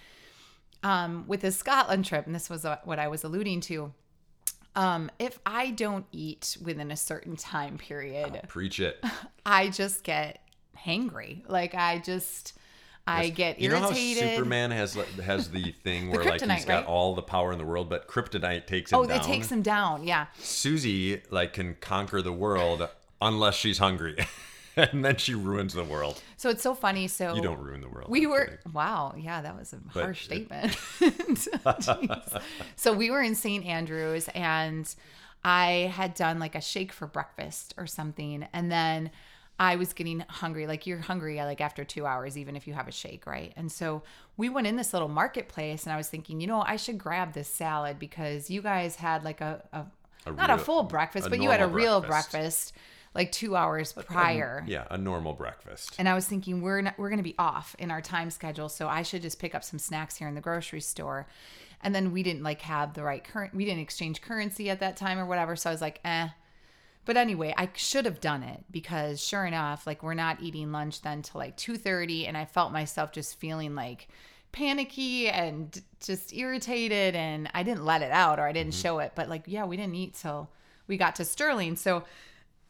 um 0.82 1.24
with 1.26 1.40
the 1.42 1.52
scotland 1.52 2.04
trip 2.04 2.26
and 2.26 2.34
this 2.34 2.48
was 2.48 2.64
what 2.84 2.98
i 2.98 3.08
was 3.08 3.24
alluding 3.24 3.60
to 3.60 3.92
um 4.76 5.10
if 5.18 5.38
i 5.44 5.70
don't 5.70 6.06
eat 6.12 6.56
within 6.62 6.90
a 6.90 6.96
certain 6.96 7.36
time 7.36 7.78
period 7.78 8.40
Preach 8.48 8.80
it. 8.80 9.02
i 9.44 9.68
just 9.68 10.04
get 10.04 10.40
hangry 10.76 11.48
like 11.48 11.74
i 11.74 11.98
just 11.98 12.54
i 13.06 13.28
get 13.28 13.60
irritated. 13.60 13.62
You 13.62 13.68
know 13.70 13.80
how 13.80 14.34
Superman 14.36 14.70
has 14.70 14.94
has 15.24 15.50
the 15.50 15.72
thing 15.84 16.10
where 16.10 16.22
like 16.24 16.40
he's 16.40 16.64
got 16.64 16.68
right? 16.68 16.86
all 16.86 17.14
the 17.14 17.22
power 17.22 17.52
in 17.52 17.58
the 17.58 17.64
world, 17.64 17.88
but 17.88 18.06
kryptonite 18.08 18.66
takes 18.66 18.92
him 18.92 18.98
oh, 18.98 19.02
down. 19.02 19.10
oh 19.10 19.14
down. 19.20 19.24
it 19.24 19.32
takes 19.32 19.50
him 19.50 19.62
down 19.62 20.04
yeah 20.04 20.26
Susie 20.38 21.22
like 21.30 21.52
can 21.54 21.76
conquer 21.80 22.22
the 22.22 22.32
world 22.32 22.88
unless 23.20 23.54
she's 23.54 23.78
hungry, 23.78 24.16
and 24.76 25.04
then 25.04 25.16
she 25.16 25.34
ruins 25.34 25.74
the 25.74 25.84
world. 25.84 26.22
So 26.36 26.48
it's 26.50 26.62
so 26.62 26.74
funny. 26.74 27.08
So 27.08 27.34
You 27.34 27.42
don't 27.42 27.60
ruin 27.60 27.80
the 27.80 27.88
world. 27.88 28.10
We 28.10 28.24
I'm 28.24 28.30
were 28.30 28.44
kidding. 28.44 28.72
wow, 28.72 29.14
yeah, 29.18 29.42
that 29.42 29.56
was 29.58 29.72
a 29.72 29.76
But 29.92 30.02
harsh 30.04 30.28
it- 30.30 30.48
statement. 30.48 31.48
So 32.76 32.92
we 32.94 33.10
were 33.10 33.20
in 33.22 33.34
St. 33.34 33.64
Andrews 33.66 34.28
and 34.34 34.92
I 35.44 35.92
had 35.94 36.14
done 36.14 36.38
like 36.38 36.54
a 36.54 36.60
shake 36.60 36.92
for 36.92 37.06
breakfast 37.06 37.74
or 37.76 37.86
something, 37.86 38.46
and 38.52 38.70
then 38.70 39.10
I 39.60 39.76
was 39.76 39.92
getting 39.92 40.20
hungry. 40.28 40.66
Like 40.66 40.86
you're 40.86 40.98
hungry 40.98 41.36
like 41.36 41.60
after 41.60 41.84
two 41.84 42.06
hours, 42.06 42.38
even 42.38 42.56
if 42.56 42.66
you 42.66 42.72
have 42.72 42.88
a 42.88 42.92
shake, 42.92 43.26
right? 43.26 43.52
And 43.56 43.70
so 43.70 44.02
we 44.38 44.48
went 44.48 44.66
in 44.66 44.76
this 44.76 44.94
little 44.94 45.08
marketplace, 45.08 45.84
and 45.84 45.92
I 45.92 45.98
was 45.98 46.08
thinking, 46.08 46.40
you 46.40 46.46
know, 46.46 46.62
I 46.62 46.76
should 46.76 46.96
grab 46.96 47.34
this 47.34 47.46
salad 47.46 47.98
because 47.98 48.48
you 48.48 48.62
guys 48.62 48.96
had 48.96 49.22
like 49.22 49.42
a, 49.42 49.62
a, 49.72 49.84
A 50.30 50.32
not 50.32 50.48
a 50.48 50.56
full 50.56 50.82
breakfast, 50.84 51.26
a 51.26 51.30
but 51.30 51.40
you 51.42 51.50
had 51.50 51.60
a 51.60 51.68
real 51.68 52.00
breakfast. 52.00 52.72
like 53.14 53.32
two 53.32 53.54
hours 53.54 53.92
prior. 53.92 54.64
Yeah, 54.66 54.86
a 54.90 54.96
normal 54.96 55.34
breakfast. 55.34 55.94
And 55.98 56.08
I 56.08 56.14
was 56.14 56.26
thinking 56.26 56.62
we're 56.62 56.80
not, 56.80 56.98
we're 56.98 57.10
going 57.10 57.18
to 57.18 57.22
be 57.22 57.34
off 57.38 57.76
in 57.78 57.90
our 57.90 58.00
time 58.00 58.30
schedule, 58.30 58.70
so 58.70 58.88
I 58.88 59.02
should 59.02 59.20
just 59.20 59.38
pick 59.38 59.54
up 59.54 59.62
some 59.62 59.78
snacks 59.78 60.16
here 60.16 60.28
in 60.28 60.34
the 60.34 60.40
grocery 60.40 60.80
store. 60.80 61.26
And 61.82 61.94
then 61.94 62.12
we 62.12 62.22
didn't 62.22 62.42
like 62.42 62.62
have 62.62 62.94
the 62.94 63.02
right 63.02 63.22
current. 63.22 63.54
We 63.54 63.64
didn't 63.66 63.80
exchange 63.80 64.22
currency 64.22 64.70
at 64.70 64.80
that 64.80 64.96
time 64.96 65.18
or 65.18 65.26
whatever. 65.26 65.54
So 65.56 65.68
I 65.68 65.72
was 65.72 65.80
like, 65.82 66.00
eh. 66.04 66.28
But 67.10 67.16
anyway, 67.16 67.52
I 67.56 67.68
should 67.74 68.04
have 68.04 68.20
done 68.20 68.44
it 68.44 68.62
because 68.70 69.20
sure 69.20 69.44
enough, 69.44 69.84
like 69.84 70.04
we're 70.04 70.14
not 70.14 70.40
eating 70.40 70.70
lunch 70.70 71.02
then 71.02 71.22
till 71.22 71.40
like 71.40 71.56
two 71.56 71.76
thirty, 71.76 72.24
and 72.24 72.36
I 72.36 72.44
felt 72.44 72.70
myself 72.70 73.10
just 73.10 73.40
feeling 73.40 73.74
like 73.74 74.06
panicky 74.52 75.28
and 75.28 75.76
just 75.98 76.32
irritated, 76.32 77.16
and 77.16 77.50
I 77.52 77.64
didn't 77.64 77.84
let 77.84 78.02
it 78.02 78.12
out 78.12 78.38
or 78.38 78.46
I 78.46 78.52
didn't 78.52 78.74
mm-hmm. 78.74 78.82
show 78.82 78.98
it. 79.00 79.14
But 79.16 79.28
like, 79.28 79.42
yeah, 79.46 79.64
we 79.64 79.76
didn't 79.76 79.96
eat 79.96 80.14
till 80.14 80.50
we 80.86 80.96
got 80.96 81.16
to 81.16 81.24
Stirling. 81.24 81.74
So 81.74 82.04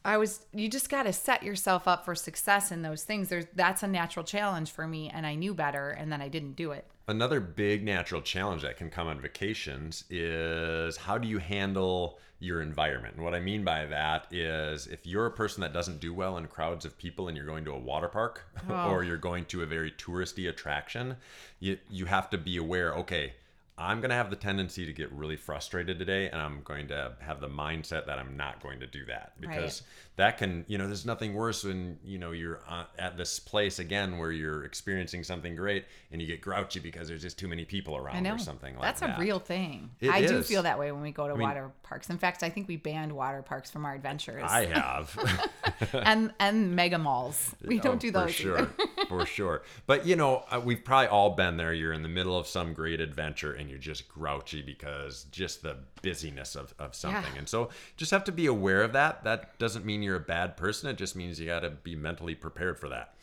I 0.03 0.17
was 0.17 0.43
you 0.55 0.67
just 0.69 0.89
got 0.89 1.03
to 1.03 1.13
set 1.13 1.43
yourself 1.43 1.87
up 1.87 2.03
for 2.03 2.15
success 2.15 2.71
in 2.71 2.81
those 2.81 3.03
things. 3.03 3.29
There's 3.29 3.45
that's 3.53 3.83
a 3.83 3.87
natural 3.87 4.25
challenge 4.25 4.71
for 4.71 4.87
me 4.87 5.11
and 5.13 5.27
I 5.27 5.35
knew 5.35 5.53
better 5.53 5.91
and 5.91 6.11
then 6.11 6.19
I 6.19 6.29
didn't 6.29 6.53
do 6.53 6.71
it. 6.71 6.87
Another 7.07 7.39
big 7.39 7.83
natural 7.83 8.23
challenge 8.23 8.63
that 8.63 8.77
can 8.77 8.89
come 8.89 9.07
on 9.07 9.21
vacations 9.21 10.03
is 10.09 10.97
how 10.97 11.19
do 11.19 11.27
you 11.27 11.37
handle 11.37 12.17
your 12.41 12.61
environment? 12.61 13.15
And 13.15 13.23
what 13.23 13.33
I 13.33 13.39
mean 13.39 13.63
by 13.63 13.85
that 13.85 14.27
is 14.31 14.87
if 14.87 15.05
you're 15.05 15.25
a 15.25 15.31
person 15.31 15.61
that 15.61 15.73
doesn't 15.73 15.99
do 15.99 16.13
well 16.13 16.37
in 16.37 16.47
crowds 16.47 16.85
of 16.85 16.97
people 16.97 17.27
and 17.27 17.37
you're 17.37 17.45
going 17.45 17.65
to 17.65 17.71
a 17.71 17.79
water 17.79 18.07
park 18.07 18.43
oh. 18.69 18.89
or 18.89 19.03
you're 19.03 19.17
going 19.17 19.45
to 19.45 19.63
a 19.63 19.65
very 19.65 19.91
touristy 19.91 20.49
attraction, 20.49 21.15
you 21.59 21.77
you 21.89 22.05
have 22.05 22.29
to 22.31 22.37
be 22.37 22.57
aware, 22.57 22.93
okay, 22.95 23.33
I'm 23.77 23.99
going 23.99 24.09
to 24.09 24.15
have 24.15 24.29
the 24.29 24.35
tendency 24.35 24.85
to 24.85 24.93
get 24.93 25.11
really 25.11 25.37
frustrated 25.37 25.97
today 25.97 26.29
and 26.29 26.41
I'm 26.41 26.61
going 26.63 26.87
to 26.89 27.13
have 27.19 27.39
the 27.39 27.47
mindset 27.47 28.05
that 28.05 28.19
I'm 28.19 28.37
not 28.37 28.61
going 28.61 28.79
to 28.81 28.87
do 28.87 29.05
that. 29.05 29.33
Because 29.39 29.83
that 30.17 30.37
can, 30.37 30.65
you 30.67 30.77
know, 30.77 30.87
there's 30.87 31.05
nothing 31.05 31.33
worse 31.33 31.63
when, 31.63 31.97
you 32.03 32.19
know, 32.19 32.31
you're 32.31 32.59
uh, 32.67 32.83
at 32.99 33.17
this 33.17 33.39
place 33.39 33.79
again 33.79 34.17
where 34.17 34.31
you're 34.31 34.65
experiencing 34.65 35.23
something 35.23 35.55
great 35.55 35.85
and 36.11 36.21
you 36.21 36.27
get 36.27 36.41
grouchy 36.41 36.79
because 36.79 37.07
there's 37.07 37.21
just 37.21 37.39
too 37.39 37.47
many 37.47 37.63
people 37.65 37.95
around 37.95 38.27
I 38.27 38.31
or 38.31 38.37
something 38.37 38.73
like 38.75 38.83
that's 38.83 38.99
that. 38.99 39.07
That's 39.07 39.19
a 39.19 39.21
real 39.21 39.39
thing. 39.39 39.89
It 40.01 40.09
I 40.11 40.25
do 40.25 40.43
feel 40.43 40.63
that 40.63 40.77
way 40.77 40.91
when 40.91 41.01
we 41.01 41.11
go 41.11 41.27
to 41.27 41.33
mean- 41.35 41.47
water 41.47 41.71
parks. 41.83 42.09
In 42.09 42.17
fact, 42.17 42.43
I 42.43 42.49
think 42.49 42.67
we 42.67 42.75
banned 42.77 43.13
water 43.13 43.41
parks 43.41 43.71
from 43.71 43.85
our 43.85 43.95
adventures 43.95 44.43
I 44.45 44.65
have. 44.65 45.17
and 45.93 46.33
and 46.39 46.75
mega 46.75 46.97
malls. 46.97 47.55
We 47.65 47.79
Oh, 47.79 47.83
don't 47.83 47.99
do 47.99 48.11
those 48.11 48.35
for 48.35 48.41
sure, 48.41 48.69
for 49.07 49.25
sure. 49.25 49.63
But 49.87 50.05
you 50.05 50.15
know, 50.15 50.43
uh, 50.51 50.61
we've 50.63 50.83
probably 50.83 51.07
all 51.07 51.31
been 51.31 51.57
there. 51.57 51.73
You're 51.73 51.93
in 51.93 52.03
the 52.03 52.09
middle 52.09 52.37
of 52.37 52.47
some 52.47 52.73
great 52.73 52.99
adventure, 53.01 53.53
and 53.53 53.69
you're 53.69 53.79
just 53.79 54.07
grouchy 54.07 54.61
because 54.61 55.25
just 55.31 55.63
the 55.63 55.77
busyness 56.01 56.55
of, 56.55 56.73
of 56.79 56.95
something. 56.95 57.23
Yeah. 57.33 57.39
And 57.39 57.49
so, 57.49 57.69
just 57.97 58.11
have 58.11 58.23
to 58.25 58.31
be 58.31 58.45
aware 58.45 58.81
of 58.83 58.93
that. 58.93 59.23
That 59.23 59.57
doesn't 59.57 59.85
mean 59.85 60.01
you're 60.03 60.10
a 60.17 60.21
bad 60.21 60.57
person. 60.57 60.89
It 60.89 60.97
just 60.97 61.15
means 61.15 61.39
you 61.39 61.45
got 61.45 61.61
to 61.61 61.69
be 61.69 61.95
mentally 61.95 62.35
prepared 62.35 62.79
for 62.79 62.89
that. 62.89 63.15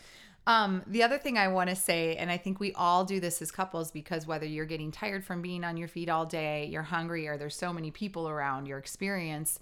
Um, 0.47 0.83
the 0.87 1.02
other 1.02 1.18
thing 1.18 1.37
I 1.37 1.49
want 1.49 1.68
to 1.68 1.76
say, 1.76 2.16
and 2.16 2.30
I 2.30 2.38
think 2.38 2.59
we 2.59 2.73
all 2.73 3.04
do 3.04 3.21
this 3.21 3.42
as 3.42 3.50
couples, 3.50 3.90
because 3.90 4.26
whether 4.26 4.47
you're 4.47 4.64
getting 4.64 4.90
tired 4.90 5.23
from 5.23 5.42
being 5.42 5.62
on 5.62 5.76
your 5.76 5.88
feet 5.88 6.09
all 6.09 6.25
day, 6.25 6.66
you're 6.66 6.83
hungry, 6.83 7.28
or 7.28 7.37
there's 7.37 7.54
so 7.54 7.71
many 7.71 7.90
people 7.90 8.28
around 8.28 8.66
your 8.66 8.78
experience, 8.78 9.61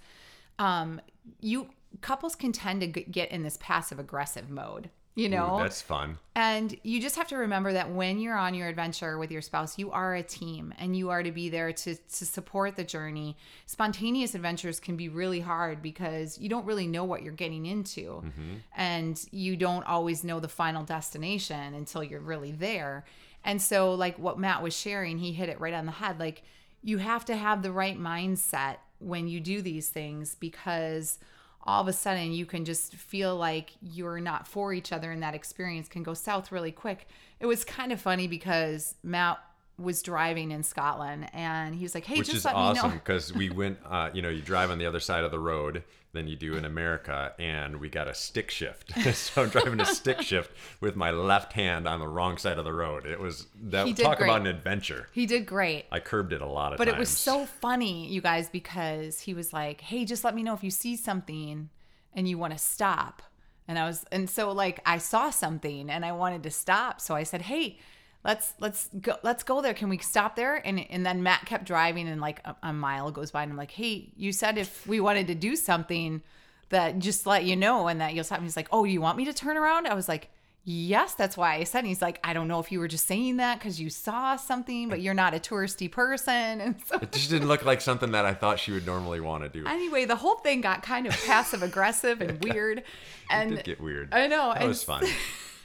um, 0.61 1.01
you 1.41 1.71
couples 2.03 2.37
can 2.37 2.53
tend 2.53 2.81
to 2.83 2.87
get 2.87 3.33
in 3.33 3.43
this 3.43 3.59
passive 3.61 3.99
aggressive 3.99 4.49
mode. 4.49 4.91
You 5.17 5.31
know, 5.31 5.57
Ooh, 5.57 5.63
that's 5.63 5.81
fun. 5.81 6.19
And 6.35 6.77
you 6.83 7.01
just 7.01 7.17
have 7.17 7.27
to 7.29 7.39
remember 7.39 7.73
that 7.73 7.91
when 7.91 8.19
you're 8.21 8.37
on 8.37 8.53
your 8.53 8.69
adventure 8.69 9.17
with 9.17 9.31
your 9.31 9.41
spouse, 9.41 9.79
you 9.79 9.91
are 9.91 10.15
a 10.15 10.23
team 10.23 10.75
and 10.79 10.95
you 10.95 11.09
are 11.09 11.23
to 11.23 11.33
be 11.33 11.49
there 11.49 11.73
to, 11.73 11.95
to 11.95 12.27
support 12.27 12.77
the 12.77 12.85
journey. 12.85 13.35
Spontaneous 13.65 14.35
adventures 14.35 14.79
can 14.79 14.95
be 14.95 15.09
really 15.09 15.41
hard 15.41 15.81
because 15.81 16.39
you 16.39 16.51
don't 16.51 16.67
really 16.67 16.87
know 16.87 17.03
what 17.05 17.23
you're 17.23 17.33
getting 17.33 17.65
into. 17.65 18.23
Mm-hmm. 18.27 18.55
And 18.77 19.25
you 19.31 19.57
don't 19.57 19.87
always 19.87 20.23
know 20.23 20.39
the 20.39 20.49
final 20.49 20.85
destination 20.85 21.73
until 21.73 22.05
you're 22.05 22.21
really 22.21 22.53
there. 22.53 23.07
And 23.43 23.63
so, 23.63 23.95
like 23.95 24.19
what 24.19 24.39
Matt 24.39 24.63
was 24.63 24.77
sharing, 24.77 25.17
he 25.17 25.33
hit 25.33 25.49
it 25.49 25.59
right 25.61 25.73
on 25.73 25.87
the 25.87 25.93
head. 25.93 26.21
Like, 26.21 26.43
you 26.83 26.99
have 26.99 27.25
to 27.25 27.37
have 27.37 27.63
the 27.63 27.73
right 27.73 27.99
mindset 27.99 28.77
when 28.99 29.29
you 29.29 29.41
do 29.41 29.63
these 29.63 29.89
things 29.89 30.35
because 30.35 31.19
all 31.67 31.83
of 31.83 31.89
a 31.89 31.93
sudden 31.93 32.33
you 32.33 32.47
can 32.47 32.65
just 32.65 32.95
feel 32.95 33.37
like 33.37 33.71
you're 33.81 34.21
not 34.21 34.47
for 34.47 34.73
each 34.73 34.93
other 34.93 35.11
and 35.11 35.23
that 35.23 35.35
experience 35.35 35.89
can 35.89 36.03
go 36.03 36.15
south 36.15 36.53
really 36.53 36.73
quick. 36.73 37.09
It 37.41 37.47
was 37.47 37.65
kind 37.65 37.93
of 37.93 38.01
funny 38.01 38.29
because 38.29 38.95
Matt 39.03 39.39
was 39.79 40.03
driving 40.03 40.51
in 40.51 40.63
Scotland 40.63 41.29
and 41.35 41.75
he 41.75 41.83
was 41.83 41.95
like, 41.95 42.05
"Hey, 42.05 42.19
Which 42.19 42.27
just 42.27 42.39
is 42.39 42.45
let 42.45 42.55
awesome 42.55 42.91
me 42.91 42.95
know." 42.95 43.01
because 43.03 43.33
we 43.35 43.51
went, 43.51 43.79
uh, 43.85 44.11
you 44.13 44.23
know, 44.23 44.29
you 44.29 44.43
drive 44.43 44.71
on 44.71 44.79
the 44.79 44.87
other 44.87 45.01
side 45.01 45.25
of 45.25 45.31
the 45.31 45.39
road 45.39 45.83
than 46.13 46.27
you 46.27 46.35
do 46.35 46.57
in 46.57 46.65
America, 46.65 47.35
and 47.39 47.79
we 47.79 47.89
got 47.91 48.09
a 48.09 48.15
stick 48.15 48.51
shift. 48.51 48.93
so 49.15 49.43
I'm 49.43 49.51
driving 49.51 49.81
a 49.81 49.85
stick 49.85 50.23
shift 50.23 50.51
with 50.81 50.97
my 50.97 51.11
left 51.11 51.53
hand 51.53 51.87
on 51.87 52.01
the 52.01 52.09
wrong 52.09 52.39
side 52.39 52.59
of 52.59 52.65
the 52.65 52.73
road. 52.73 53.07
It 53.07 53.21
was 53.21 53.47
that 53.65 53.95
talk 53.97 54.21
about 54.21 54.41
an 54.41 54.47
adventure. 54.47 55.09
He 55.13 55.27
did 55.27 55.47
great. 55.47 55.85
I 55.93 56.01
curbed 56.01 56.33
it 56.33 56.41
a 56.41 56.47
lot 56.47 56.73
of 56.73 56.79
times. 56.79 56.79
But 56.79 56.85
times. 56.87 56.97
it 56.97 56.99
was 56.99 57.11
so 57.11 57.47
funny, 57.47 58.09
you 58.09 58.21
guys, 58.21 58.49
because 58.49 59.21
he 59.21 59.35
was 59.35 59.53
like, 59.53 59.83
"Hey, 59.83 60.05
just 60.05 60.25
let 60.25 60.35
me 60.35 60.43
know 60.43 60.55
if 60.55 60.65
you 60.65 60.71
see 60.71 60.97
something 60.97 61.69
and 62.15 62.29
you 62.29 62.39
want 62.39 62.55
to 62.55 62.59
stop." 62.59 63.23
And 63.69 63.79
I 63.79 63.87
was, 63.87 64.05
and 64.11 64.31
so 64.31 64.53
like 64.53 64.81
I 64.87 64.99
saw 64.99 65.31
something 65.31 65.91
and 65.91 66.05
I 66.05 66.13
wanted 66.13 66.43
to 66.45 66.51
stop, 66.51 67.01
so 67.01 67.15
I 67.15 67.25
said, 67.25 67.43
"Hey, 67.43 67.79
let's 68.27 68.53
let's 68.61 68.89
go 69.01 69.17
let's 69.23 69.43
go 69.43 69.63
there. 69.63 69.73
Can 69.73 69.89
we 69.89 69.99
stop 69.99 70.37
there?" 70.37 70.57
And 70.57 70.81
and 70.91 71.07
then 71.07 71.23
Matt 71.23 71.47
kept 71.47 71.65
driving, 71.65 72.09
and 72.09 72.21
like 72.21 72.41
a, 72.45 72.55
a 72.65 72.73
mile 72.73 73.11
goes 73.11 73.31
by, 73.31 73.43
and 73.43 73.53
I'm 73.53 73.57
like, 73.57 73.71
"Hey, 73.71 74.13
you 74.17 74.33
said 74.33 74.59
if 74.59 74.87
we 74.87 75.01
wanted 75.01 75.29
to 75.29 75.35
do 75.35 75.57
something, 75.57 76.23
that 76.69 76.99
just 76.99 77.27
let 77.27 77.45
you 77.45 77.57
know, 77.57 77.89
and 77.89 78.01
that 78.01 78.13
you'll 78.15 78.25
stop." 78.25 78.39
And 78.39 78.47
he's 78.47 78.57
like, 78.57 78.69
"Oh, 78.73 78.85
you 78.85 79.01
want 79.01 79.17
me 79.17 79.25
to 79.25 79.33
turn 79.33 79.57
around?" 79.57 79.87
I 79.87 79.95
was 79.95 80.09
like. 80.09 80.29
Yes, 80.69 81.15
that's 81.15 81.37
why 81.37 81.55
I 81.55 81.63
said. 81.63 81.79
And 81.79 81.87
he's 81.87 82.03
like, 82.03 82.19
I 82.25 82.33
don't 82.33 82.49
know 82.49 82.59
if 82.59 82.73
you 82.73 82.81
were 82.81 82.89
just 82.89 83.07
saying 83.07 83.37
that 83.37 83.61
because 83.61 83.81
you 83.81 83.89
saw 83.89 84.35
something, 84.35 84.89
but 84.89 85.01
you're 85.01 85.15
not 85.15 85.33
a 85.33 85.39
touristy 85.39 85.89
person, 85.89 86.33
and 86.61 86.75
so 86.85 86.97
It 86.97 87.13
just 87.13 87.31
didn't 87.31 87.47
look 87.47 87.65
like 87.65 87.81
something 87.81 88.11
that 88.11 88.25
I 88.25 88.35
thought 88.35 88.59
she 88.59 88.73
would 88.73 88.85
normally 88.85 89.21
want 89.21 89.45
to 89.45 89.49
do. 89.49 89.65
anyway, 89.65 90.07
the 90.07 90.17
whole 90.17 90.35
thing 90.39 90.63
got 90.63 90.83
kind 90.83 91.07
of 91.07 91.13
passive 91.25 91.63
aggressive 91.63 92.21
and 92.21 92.43
weird. 92.45 92.83
And 93.31 93.51
did 93.51 93.65
get 93.65 93.81
weird. 93.81 94.13
I 94.13 94.27
know. 94.27 94.51
And 94.51 94.67
was 94.67 94.83
fun. 94.83 95.05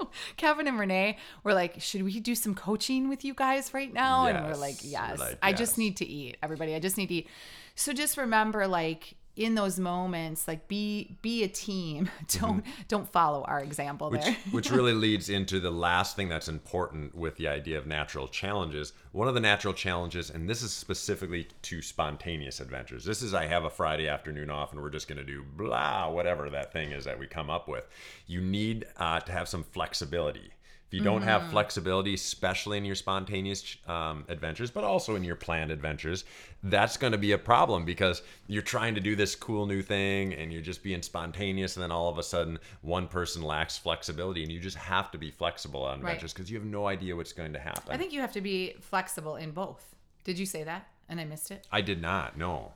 so 0.00 0.10
Kevin 0.36 0.66
and 0.66 0.78
Renee 0.78 1.18
were 1.44 1.54
like, 1.54 1.80
"Should 1.80 2.02
we 2.02 2.20
do 2.20 2.34
some 2.34 2.54
coaching 2.54 3.08
with 3.08 3.24
you 3.24 3.34
guys 3.34 3.72
right 3.74 3.92
now?" 3.92 4.26
And 4.26 4.38
we're 4.44 4.50
Yes. 4.50 4.58
like, 4.60 4.76
We're 4.82 4.90
"Yes. 4.90 5.36
I 5.42 5.52
just 5.52 5.78
need 5.78 5.96
to 5.98 6.06
eat, 6.06 6.36
everybody. 6.42 6.74
I 6.74 6.78
just 6.78 6.96
need 6.96 7.08
to 7.08 7.14
eat." 7.14 7.28
So 7.74 7.92
just 7.92 8.16
remember, 8.16 8.66
like 8.66 9.14
in 9.40 9.54
those 9.54 9.80
moments, 9.80 10.46
like 10.46 10.68
be 10.68 11.16
be 11.22 11.42
a 11.42 11.48
team. 11.48 12.10
Don't 12.28 12.64
don't 12.88 13.10
follow 13.10 13.42
our 13.44 13.60
example 13.60 14.10
which 14.10 14.22
there. 14.22 14.36
which 14.50 14.70
really 14.78 14.92
leads 14.92 15.30
into 15.30 15.58
the 15.58 15.70
last 15.70 16.14
thing 16.14 16.28
that's 16.28 16.48
important 16.48 17.14
with 17.14 17.36
the 17.36 17.48
idea 17.48 17.78
of 17.78 17.86
natural 17.86 18.28
challenges. 18.28 18.92
One 19.12 19.28
of 19.28 19.34
the 19.34 19.40
natural 19.40 19.72
challenges, 19.72 20.28
and 20.28 20.48
this 20.48 20.62
is 20.62 20.72
specifically 20.72 21.48
to 21.62 21.80
spontaneous 21.80 22.60
adventures. 22.60 23.04
This 23.04 23.22
is 23.22 23.32
I 23.32 23.46
have 23.46 23.64
a 23.64 23.70
Friday 23.70 24.08
afternoon 24.08 24.50
off, 24.50 24.72
and 24.72 24.82
we're 24.82 24.90
just 24.90 25.08
going 25.08 25.18
to 25.18 25.24
do 25.24 25.42
blah 25.56 26.10
whatever 26.10 26.50
that 26.50 26.72
thing 26.72 26.92
is 26.92 27.04
that 27.06 27.18
we 27.18 27.26
come 27.26 27.48
up 27.48 27.66
with. 27.66 27.84
You 28.26 28.42
need 28.42 28.86
uh, 28.98 29.20
to 29.20 29.32
have 29.32 29.48
some 29.48 29.64
flexibility. 29.64 30.52
If 30.90 30.94
you 30.94 31.02
don't 31.02 31.22
have 31.22 31.50
flexibility, 31.50 32.14
especially 32.14 32.76
in 32.76 32.84
your 32.84 32.96
spontaneous 32.96 33.76
um, 33.86 34.24
adventures, 34.28 34.72
but 34.72 34.82
also 34.82 35.14
in 35.14 35.22
your 35.22 35.36
planned 35.36 35.70
adventures, 35.70 36.24
that's 36.64 36.96
going 36.96 37.12
to 37.12 37.18
be 37.18 37.30
a 37.30 37.38
problem 37.38 37.84
because 37.84 38.22
you're 38.48 38.60
trying 38.60 38.96
to 38.96 39.00
do 39.00 39.14
this 39.14 39.36
cool 39.36 39.66
new 39.66 39.82
thing 39.82 40.34
and 40.34 40.52
you're 40.52 40.60
just 40.62 40.82
being 40.82 41.00
spontaneous, 41.00 41.76
and 41.76 41.84
then 41.84 41.92
all 41.92 42.08
of 42.08 42.18
a 42.18 42.24
sudden, 42.24 42.58
one 42.82 43.06
person 43.06 43.40
lacks 43.40 43.78
flexibility, 43.78 44.42
and 44.42 44.50
you 44.50 44.58
just 44.58 44.76
have 44.76 45.12
to 45.12 45.18
be 45.18 45.30
flexible 45.30 45.84
on 45.84 46.00
Right. 46.00 46.10
adventures 46.10 46.32
because 46.32 46.50
you 46.50 46.58
have 46.58 46.66
no 46.66 46.88
idea 46.88 47.14
what's 47.14 47.32
going 47.32 47.52
to 47.52 47.60
happen. 47.60 47.92
I 47.92 47.96
think 47.96 48.12
you 48.12 48.20
have 48.20 48.32
to 48.32 48.40
be 48.40 48.74
flexible 48.80 49.36
in 49.36 49.52
both. 49.52 49.94
Did 50.24 50.40
you 50.40 50.46
say 50.46 50.64
that? 50.64 50.88
And 51.08 51.20
I 51.20 51.24
missed 51.24 51.52
it. 51.52 51.68
I 51.70 51.82
did 51.82 52.02
not. 52.02 52.36
No. 52.36 52.72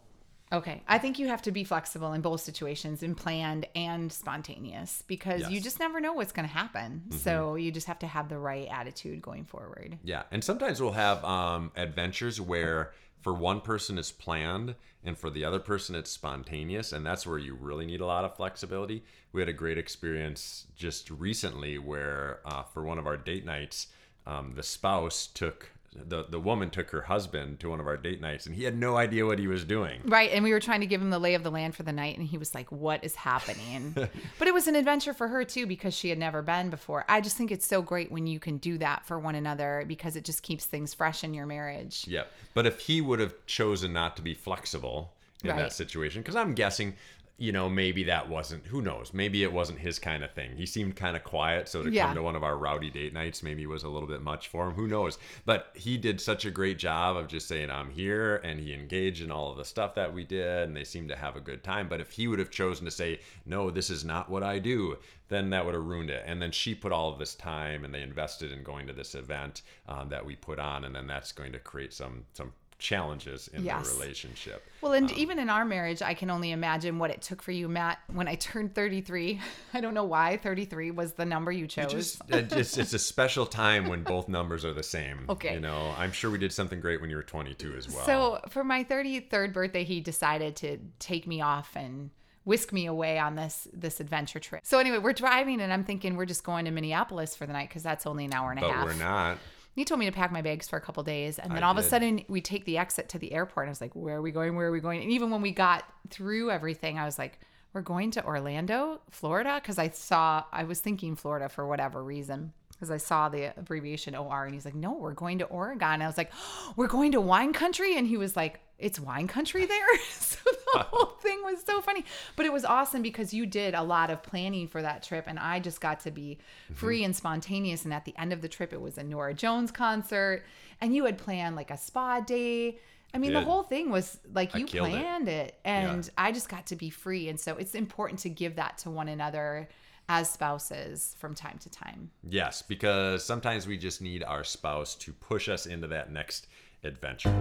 Okay. 0.55 0.83
I 0.87 0.99
think 0.99 1.19
you 1.19 1.27
have 1.29 1.43
to 1.43 1.53
be 1.53 1.64
flexible 1.64 2.12
in 2.12 2.21
both 2.21 2.40
situations, 2.40 3.03
in 3.03 3.14
planned 3.14 3.67
and 3.75 4.12
spontaneous, 4.12 5.03
because 5.07 5.40
you 5.40 5.45
Yes. 5.45 5.51
Mm-hmm. 5.51 5.64
just 5.64 5.81
never 5.81 6.01
know 6.01 6.12
what's 6.12 6.33
going 6.33 6.49
to 6.49 6.55
happen. 6.55 7.03
So 7.11 7.57
you 7.57 7.73
just 7.73 7.87
have 7.87 7.99
to 8.01 8.07
have 8.07 8.29
the 8.29 8.38
right 8.38 8.69
attitude 8.71 9.21
going 9.21 9.45
forward. 9.45 9.99
Yeah, 10.05 10.23
and 10.31 10.43
sometimes 10.45 10.81
we'll 10.81 10.93
have 10.93 11.25
um, 11.25 11.73
adventures 11.77 12.40
where 12.40 12.93
for 13.21 13.33
one 13.33 13.61
person 13.61 13.99
it's 13.99 14.12
planned 14.12 14.75
and 15.03 15.19
for 15.19 15.31
the 15.31 15.45
other 15.45 15.59
person 15.59 15.95
it's 15.95 16.11
spontaneous, 16.11 16.93
and 16.93 17.05
that's 17.05 17.27
where 17.27 17.38
you 17.38 17.55
really 17.55 17.87
need 17.87 18.01
a 18.01 18.07
lot 18.07 18.25
of 18.25 18.37
flexibility. 18.37 19.03
We 19.33 19.40
had 19.40 19.49
a 19.49 19.53
great 19.55 19.79
experience 19.79 20.67
just 20.77 21.11
recently 21.11 21.79
where 21.79 22.40
uh, 22.45 22.62
for 22.62 22.85
one 22.85 22.99
of 22.99 23.07
our 23.07 23.17
date 23.17 23.45
nights, 23.45 23.88
um, 24.27 24.53
the 24.55 24.62
spouse 24.62 25.27
took 25.27 25.71
the 25.94 26.24
the 26.28 26.40
woman 26.40 26.70
took 26.70 26.90
her 26.90 27.02
husband 27.02 27.61
to 27.61 27.70
one 27.70 27.80
of 27.80 27.87
our 27.87 27.96
date 27.96 28.20
nights, 28.20 28.46
and 28.46 28.54
he 28.54 28.64
had 28.64 28.76
no 28.76 28.96
idea 28.96 29.24
what 29.26 29.38
he 29.38 29.46
was 29.46 29.64
doing. 29.64 30.00
Right, 30.04 30.30
and 30.33 30.42
we 30.42 30.52
were 30.52 30.61
trying 30.61 30.80
to 30.80 30.87
give 30.87 31.00
him 31.00 31.11
the 31.11 31.18
lay 31.18 31.35
of 31.35 31.42
the 31.42 31.50
land 31.50 31.74
for 31.74 31.83
the 31.85 31.92
night, 31.92 32.18
and 32.18 32.26
he 32.26 32.37
was 32.38 32.54
like, 32.54 32.70
"What 32.72 33.04
is 33.04 33.14
happening?" 33.14 33.92
but 34.38 34.48
it 34.48 34.54
was 34.54 34.66
an 34.66 34.74
adventure 34.74 35.14
for 35.14 35.28
her 35.28 35.44
too 35.44 35.66
because 35.66 35.94
she 35.94 36.09
had 36.09 36.18
never 36.18 36.42
been 36.42 36.70
before. 36.70 37.04
I 37.09 37.20
just 37.20 37.37
think 37.37 37.50
it's 37.52 37.66
so 37.66 37.83
great 37.83 38.11
when 38.11 38.26
you 38.26 38.40
can 38.40 38.59
do 38.59 38.78
that 38.78 39.07
for 39.07 39.18
one 39.18 39.35
another 39.35 39.85
because 39.87 40.16
it 40.16 40.24
just 40.24 40.42
keeps 40.42 40.64
things 40.66 40.94
fresh 40.94 41.22
in 41.24 41.35
your 41.35 41.46
marriage. 41.46 42.04
Yeah, 42.09 42.24
but 42.54 42.66
if 42.66 42.80
he 42.80 43.00
would 43.00 43.20
have 43.20 43.35
chosen 43.46 43.92
not 43.92 44.16
to 44.16 44.22
be 44.22 44.35
flexible 44.35 45.12
in 45.42 45.50
Right. 45.50 45.59
that 45.59 45.72
situation, 45.74 46.22
because 46.22 46.37
I'm 46.37 46.54
guessing, 46.54 46.94
you 47.37 47.51
know, 47.51 47.68
maybe 47.68 48.05
that 48.05 48.29
wasn't. 48.29 48.64
Who 48.66 48.81
knows? 48.81 49.12
Maybe 49.12 49.42
it 49.42 49.53
wasn't 49.53 49.81
his 49.81 49.99
kind 49.99 50.23
of 50.23 50.31
thing. 50.33 50.57
He 50.57 50.66
seemed 50.66 50.94
kind 50.94 51.16
of 51.16 51.25
quiet, 51.25 51.68
so 51.68 51.83
to 51.83 51.90
Yeah. 51.90 52.07
come 52.07 52.14
to 52.14 52.23
one 52.23 52.37
of 52.37 52.44
our 52.44 52.57
rowdy 52.57 52.90
date 52.90 53.12
nights 53.12 53.42
maybe 53.42 53.66
was 53.66 53.83
a 53.83 53.88
little 53.88 54.09
bit 54.09 54.23
much 54.23 54.47
for 54.47 54.68
him. 54.68 54.75
Who 54.75 54.87
knows? 54.87 55.18
But 55.44 55.73
he 55.75 55.97
did 55.97 56.20
such 56.20 56.44
a 56.44 56.51
great 56.53 56.79
job 56.79 57.16
of 57.16 57.27
just 57.27 57.49
saying, 57.49 57.70
"I'm 57.70 57.90
here," 57.90 58.37
and 58.37 58.61
he 58.61 58.73
engaged 58.73 59.20
in 59.20 59.33
all 59.33 59.51
of 59.51 59.57
the 59.57 59.64
stuff 59.64 59.94
that 59.97 60.14
we 60.14 60.23
did, 60.23 60.68
and 60.68 60.77
they 60.77 60.85
seemed 60.85 61.09
to 61.09 61.16
have 61.16 61.35
a 61.35 61.40
good 61.40 61.64
time. 61.64 61.88
But 61.88 62.01
if 62.01 62.12
he 62.12 62.29
would 62.29 62.38
have 62.38 62.51
chosen 62.51 62.85
to 62.85 62.90
say, 62.92 63.18
"No, 63.44 63.68
this 63.68 63.90
is 63.90 64.05
not 64.05 64.31
what 64.31 64.44
I 64.44 64.61
do," 64.61 64.99
then 65.29 65.51
that 65.51 65.64
would 65.64 65.75
have 65.75 65.85
ruined 65.85 66.11
it. 66.11 66.23
And 66.27 66.40
then 66.40 66.53
she 66.53 66.75
put 66.75 66.92
all 66.92 67.11
of 67.11 67.18
this 67.18 67.35
time 67.35 67.85
and 67.85 67.92
they 67.94 68.03
invested 68.03 68.53
in 68.53 68.62
going 68.62 68.87
to 68.87 68.92
this 68.92 69.14
event 69.14 69.62
um, 69.88 70.09
that 70.11 70.25
we 70.25 70.37
put 70.37 70.59
on, 70.61 70.85
and 70.85 70.94
then 70.94 71.07
that's 71.09 71.33
going 71.33 71.51
to 71.53 71.59
create 71.59 71.92
some 71.92 72.27
some 72.33 72.53
challenges 72.85 73.49
in 73.49 73.64
Yes. 73.64 73.88
the 73.88 73.99
relationship. 73.99 74.62
Well, 74.83 74.92
and 74.92 75.11
um, 75.11 75.16
even 75.18 75.38
in 75.38 75.49
our 75.49 75.64
marriage, 75.64 76.03
I 76.03 76.12
can 76.12 76.31
only 76.31 76.53
imagine 76.53 76.99
what 76.99 77.11
it 77.11 77.23
took 77.23 77.40
for 77.40 77.51
you, 77.51 77.66
Matt, 77.66 77.99
when 78.12 78.29
I 78.29 78.35
turned 78.35 78.75
33. 78.75 79.40
I 79.75 79.81
don't 79.81 79.94
know 79.94 80.05
why 80.05 80.37
33 80.37 80.90
was 80.90 81.14
the 81.14 81.25
number 81.25 81.51
you 81.51 81.66
chose. 81.66 81.90
Just, 81.90 82.20
uh, 82.33 82.37
it 82.37 82.51
just 82.51 82.77
it's 82.77 82.92
a 82.92 82.99
special 82.99 83.47
time 83.47 83.88
when 83.88 84.03
both 84.03 84.29
numbers 84.29 84.64
are 84.64 84.75
the 84.75 84.83
same. 84.83 85.25
Okay. 85.35 85.55
You 85.55 85.61
know, 85.61 85.94
I'm 85.97 86.12
sure 86.12 86.31
we 86.31 86.38
did 86.38 86.53
something 86.53 86.81
great 86.81 87.01
when 87.01 87.09
you 87.11 87.16
were 87.16 87.23
22 87.23 87.75
as 87.77 87.88
well. 87.88 88.05
So 88.05 88.40
for 88.51 88.62
my 88.62 88.85
33rd 88.85 89.53
birthday, 89.53 89.83
he 89.83 90.01
decided 90.01 90.55
to 90.57 90.79
take 90.99 91.27
me 91.27 91.40
off 91.40 91.75
and 91.75 92.11
whisk 92.44 92.73
me 92.73 92.87
away 92.87 93.18
on 93.18 93.35
this 93.37 93.66
this 93.73 94.01
adventure 94.01 94.38
trip. 94.38 94.61
So 94.64 94.79
anyway, 94.79 94.99
we're 94.99 95.14
driving 95.14 95.61
and 95.61 95.73
I'm 95.73 95.83
thinking 95.83 96.16
we're 96.16 96.27
just 96.27 96.44
going 96.44 96.66
to 96.66 96.70
Minneapolis 96.70 97.35
for 97.35 97.47
the 97.47 97.53
night 97.55 97.68
because 97.68 97.83
that's 97.83 98.07
only 98.07 98.27
an 98.27 98.35
hour 98.35 98.51
and 98.51 98.59
a 98.61 98.62
but 98.62 98.70
half. 98.70 98.85
But 98.87 98.94
we're 98.94 99.03
not. 99.03 99.38
He 99.75 99.85
told 99.85 99.99
me 99.99 100.07
to 100.07 100.13
pack 100.13 100.31
my 100.31 100.43
bags 100.43 100.69
for 100.69 100.77
a 100.77 100.81
couple 100.81 101.03
days, 101.03 101.39
and 101.39 101.55
then 101.55 101.65
I 101.65 101.67
all 101.67 101.73
of 101.73 101.79
a 101.79 101.83
sudden 101.83 102.25
we 102.29 102.41
take 102.41 102.65
the 102.65 102.79
exit 102.79 103.09
to 103.11 103.19
the 103.19 103.33
airport. 103.33 103.65
And 103.65 103.71
I 103.71 103.73
was 103.73 103.81
like, 103.81 103.95
"Where 103.95 104.17
are 104.17 104.23
we 104.23 104.31
going? 104.31 104.55
Where 104.55 104.69
are 104.69 104.73
we 104.73 104.81
going?" 104.81 105.03
And 105.03 105.11
even 105.11 105.31
when 105.31 105.43
we 105.43 105.51
got 105.51 105.85
through 106.11 106.51
everything, 106.51 106.99
I 106.99 107.05
was 107.05 107.19
like, 107.19 107.41
"We're 107.73 107.83
going 107.83 108.13
to 108.13 108.25
Orlando, 108.25 109.01
Florida," 109.11 109.59
because 109.61 109.79
I 109.79 109.89
saw 109.89 110.45
I 110.53 110.65
was 110.65 110.81
thinking 110.81 111.17
Florida 111.17 111.49
for 111.49 111.67
whatever 111.67 112.03
reason. 112.05 112.53
Because 112.71 112.91
I 112.91 112.97
saw 112.97 113.29
the 113.29 113.57
abbreviation 113.57 114.15
OR, 114.17 114.45
and 114.45 114.55
he's 114.55 114.65
like, 114.65 114.75
"No, 114.75 114.93
we're 114.93 115.13
going 115.13 115.39
to 115.39 115.45
Oregon." 115.47 116.03
I 116.03 116.07
was 116.07 116.19
like, 116.19 116.33
"We're 116.77 116.87
going 116.87 117.13
to 117.13 117.21
wine 117.21 117.53
country," 117.53 117.97
and 117.97 118.07
he 118.07 118.17
was 118.17 118.37
like, 118.37 118.61
"It's 118.79 118.99
wine 119.01 119.29
country 119.29 119.67
there." 119.67 119.99
so 120.11 120.39
the 120.75 120.81
whole 120.81 121.07
thing 121.21 121.43
was 121.45 121.63
so 121.65 121.81
funny, 121.81 122.05
but 122.37 122.47
it 122.47 122.53
was 122.53 122.65
awesome 122.65 123.03
because 123.03 123.33
you 123.33 123.47
did 123.47 123.75
a 123.75 123.83
lot 123.83 124.11
of 124.11 124.23
planning 124.23 124.69
for 124.69 124.83
that 124.83 125.03
trip, 125.03 125.25
and 125.27 125.39
I 125.39 125.61
just 125.61 125.81
got 125.81 126.01
to 126.01 126.11
be 126.11 126.39
Mm-hmm. 126.65 126.75
free 126.75 127.05
and 127.05 127.15
spontaneous. 127.15 127.85
And 127.85 127.93
at 127.93 128.05
the 128.05 128.15
end 128.19 128.33
of 128.33 128.41
the 128.41 128.49
trip, 128.49 128.73
it 128.73 128.81
was 128.81 128.97
a 128.99 129.05
Norah 129.05 129.35
Jones 129.35 129.71
concert, 129.71 130.45
and 130.81 130.95
you 130.95 131.05
had 131.05 131.19
planned 131.19 131.57
like 131.57 131.71
a 131.71 131.77
spa 131.77 132.21
day. 132.21 132.79
I 133.13 133.19
mean, 133.19 133.33
the 133.33 133.43
whole 133.43 133.63
thing 133.63 133.91
was 133.91 134.19
like 134.33 134.55
you 134.57 134.67
killed 134.67 134.89
it. 134.89 134.91
planned 134.93 135.29
it, 135.29 135.59
and 135.65 136.09
I 136.19 136.33
just 136.33 136.49
got 136.49 136.67
to 136.67 136.77
be 136.77 136.91
free. 136.91 137.29
And 137.29 137.39
so 137.39 137.57
it's 137.57 137.75
important 137.77 138.19
to 138.21 138.29
give 138.29 138.57
that 138.57 138.79
to 138.79 138.91
one 138.91 139.09
another 139.09 139.69
as 140.09 140.29
spouses 140.31 141.15
from 141.19 141.33
time 141.35 141.59
to 141.59 141.71
time. 141.71 142.11
Yes, 142.29 142.61
because 142.63 143.25
sometimes 143.25 143.67
we 143.69 143.79
just 143.79 144.03
need 144.03 144.25
our 144.25 144.43
spouse 144.43 144.95
to 144.97 145.13
push 145.13 145.49
us 145.49 145.65
into 145.67 145.87
that 145.89 146.11
next 146.11 146.49
adventure. 146.83 147.33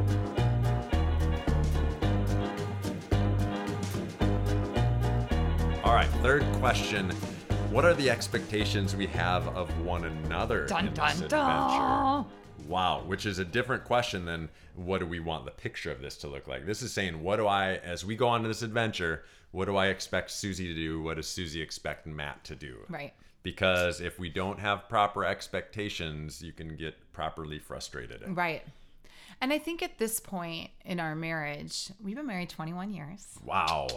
All 5.93 5.99
right, 5.99 6.09
third 6.23 6.41
question. 6.53 7.11
What 7.69 7.85
are 7.85 7.93
the 7.93 8.09
expectations 8.09 8.95
we 8.95 9.05
have 9.05 9.47
of 9.49 9.69
one 9.85 10.05
another 10.05 10.65
Dun, 10.65 10.87
in 10.87 10.93
dun, 10.95 11.19
this 11.19 11.29
dun. 11.29 11.51
adventure? 11.51 12.29
Wow, 12.67 13.03
which 13.05 13.27
is 13.27 13.37
a 13.37 13.45
different 13.45 13.83
question 13.83 14.25
than 14.25 14.49
what 14.75 15.01
do 15.01 15.05
we 15.05 15.19
want 15.19 15.45
the 15.45 15.51
picture 15.51 15.91
of 15.91 16.01
this 16.01 16.17
to 16.17 16.27
look 16.27 16.47
like? 16.47 16.65
This 16.65 16.81
is 16.81 16.91
saying, 16.91 17.21
what 17.21 17.35
do 17.35 17.45
I, 17.45 17.75
as 17.75 18.03
we 18.03 18.15
go 18.15 18.27
on 18.27 18.41
to 18.41 18.47
this 18.47 18.63
adventure, 18.63 19.23
what 19.51 19.65
do 19.65 19.75
I 19.75 19.89
expect 19.89 20.31
Susie 20.31 20.65
to 20.65 20.73
do? 20.73 20.99
What 20.99 21.17
does 21.17 21.27
Susie 21.27 21.61
expect 21.61 22.07
Matt 22.07 22.43
to 22.45 22.55
do? 22.55 22.77
Right. 22.89 23.13
because 23.43 24.01
if 24.01 24.17
we 24.17 24.29
don't 24.29 24.59
have 24.59 24.89
proper 24.89 25.23
expectations 25.23 26.41
you 26.41 26.53
can 26.53 26.75
get 26.75 26.95
properly 27.13 27.59
frustrated 27.59 28.23
Right. 28.35 28.63
And 29.39 29.53
I 29.53 29.59
think 29.59 29.83
at 29.83 29.99
this 29.99 30.19
point 30.19 30.71
in 30.85 30.99
our 30.99 31.13
marriage, 31.13 31.91
we've 32.03 32.15
been 32.15 32.25
married 32.25 32.49
21 32.49 32.91
years. 32.91 33.27
wow 33.45 33.87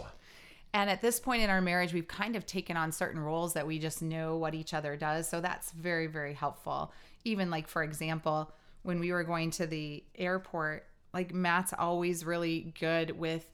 And 0.73 0.89
at 0.89 1.01
this 1.01 1.19
point 1.19 1.41
in 1.41 1.49
our 1.49 1.61
marriage, 1.61 1.93
we've 1.93 2.07
kind 2.07 2.35
of 2.35 2.45
taken 2.45 2.77
on 2.77 2.91
certain 2.91 3.19
roles 3.19 3.53
that 3.53 3.65
we 3.65 3.79
just 3.79 4.01
know 4.01 4.37
what 4.37 4.53
each 4.53 4.73
other 4.73 4.95
does. 4.95 5.27
So 5.29 5.41
that's 5.41 5.71
very, 5.71 6.07
very 6.07 6.33
helpful. 6.33 6.91
Even 7.23 7.49
like, 7.49 7.67
for 7.67 7.83
example, 7.83 8.51
when 8.83 8.99
we 8.99 9.11
were 9.11 9.23
going 9.23 9.51
to 9.51 9.65
the 9.65 10.03
airport, 10.15 10.85
like 11.13 11.33
Matt's 11.33 11.73
always 11.77 12.25
really 12.25 12.73
good 12.79 13.11
with, 13.11 13.49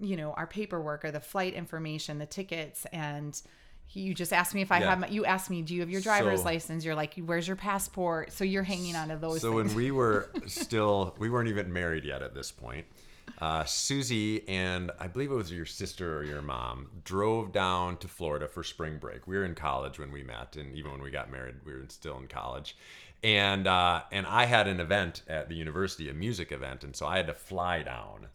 you 0.00 0.16
know, 0.16 0.32
our 0.32 0.46
paperwork 0.46 1.04
or 1.04 1.10
the 1.10 1.20
flight 1.20 1.52
information, 1.54 2.18
the 2.18 2.26
tickets. 2.26 2.86
And 2.92 3.40
he, 3.84 4.00
you 4.00 4.14
just 4.14 4.32
asked 4.32 4.54
me 4.54 4.62
if 4.62 4.72
I 4.72 4.80
Yeah. 4.80 4.90
have 4.90 4.98
my, 5.00 5.08
you 5.08 5.24
asked 5.24 5.50
me, 5.50 5.62
do 5.62 5.74
you 5.74 5.80
have 5.80 5.90
your 5.90 6.00
driver's 6.00 6.40
So- 6.40 6.46
license? 6.46 6.84
You're 6.84 6.94
like, 6.94 7.14
where's 7.24 7.46
your 7.46 7.56
passport? 7.56 8.32
So 8.32 8.44
you're 8.44 8.62
hanging 8.62 8.96
on 8.96 9.08
to 9.08 9.16
those 9.16 9.42
so 9.42 9.52
things. 9.58 9.74
when 9.74 9.76
we 9.76 9.90
were 9.90 10.30
still 10.46 11.14
we 11.18 11.28
weren't 11.28 11.48
even 11.48 11.72
married 11.72 12.04
yet 12.04 12.22
at 12.22 12.34
this 12.34 12.50
point 12.50 12.86
uh, 13.40 13.64
susie 13.64 14.46
and 14.48 14.90
i 14.98 15.06
believe 15.06 15.30
it 15.30 15.34
was 15.34 15.52
your 15.52 15.66
sister 15.66 16.18
or 16.18 16.24
your 16.24 16.42
mom 16.42 16.88
drove 17.04 17.52
down 17.52 17.96
to 17.98 18.08
florida 18.08 18.48
for 18.48 18.62
spring 18.62 18.98
break. 18.98 19.26
We 19.26 19.36
were 19.36 19.44
in 19.44 19.54
college 19.54 19.98
when 19.98 20.10
we 20.10 20.22
met 20.22 20.56
and 20.56 20.74
even 20.74 20.92
when 20.92 21.02
we 21.02 21.10
got 21.10 21.30
married 21.30 21.56
we 21.64 21.72
were 21.72 21.84
still 21.88 22.18
in 22.18 22.28
college. 22.28 22.76
And 23.22 23.66
uh, 23.66 24.02
and 24.12 24.26
i 24.26 24.44
had 24.44 24.68
an 24.68 24.80
event 24.80 25.22
at 25.28 25.48
the 25.48 25.54
university 25.54 26.08
a 26.08 26.14
music 26.14 26.52
event 26.52 26.84
and 26.84 26.94
so 26.94 27.06
i 27.06 27.16
had 27.16 27.26
to 27.26 27.34
fly 27.34 27.82
down 27.82 28.26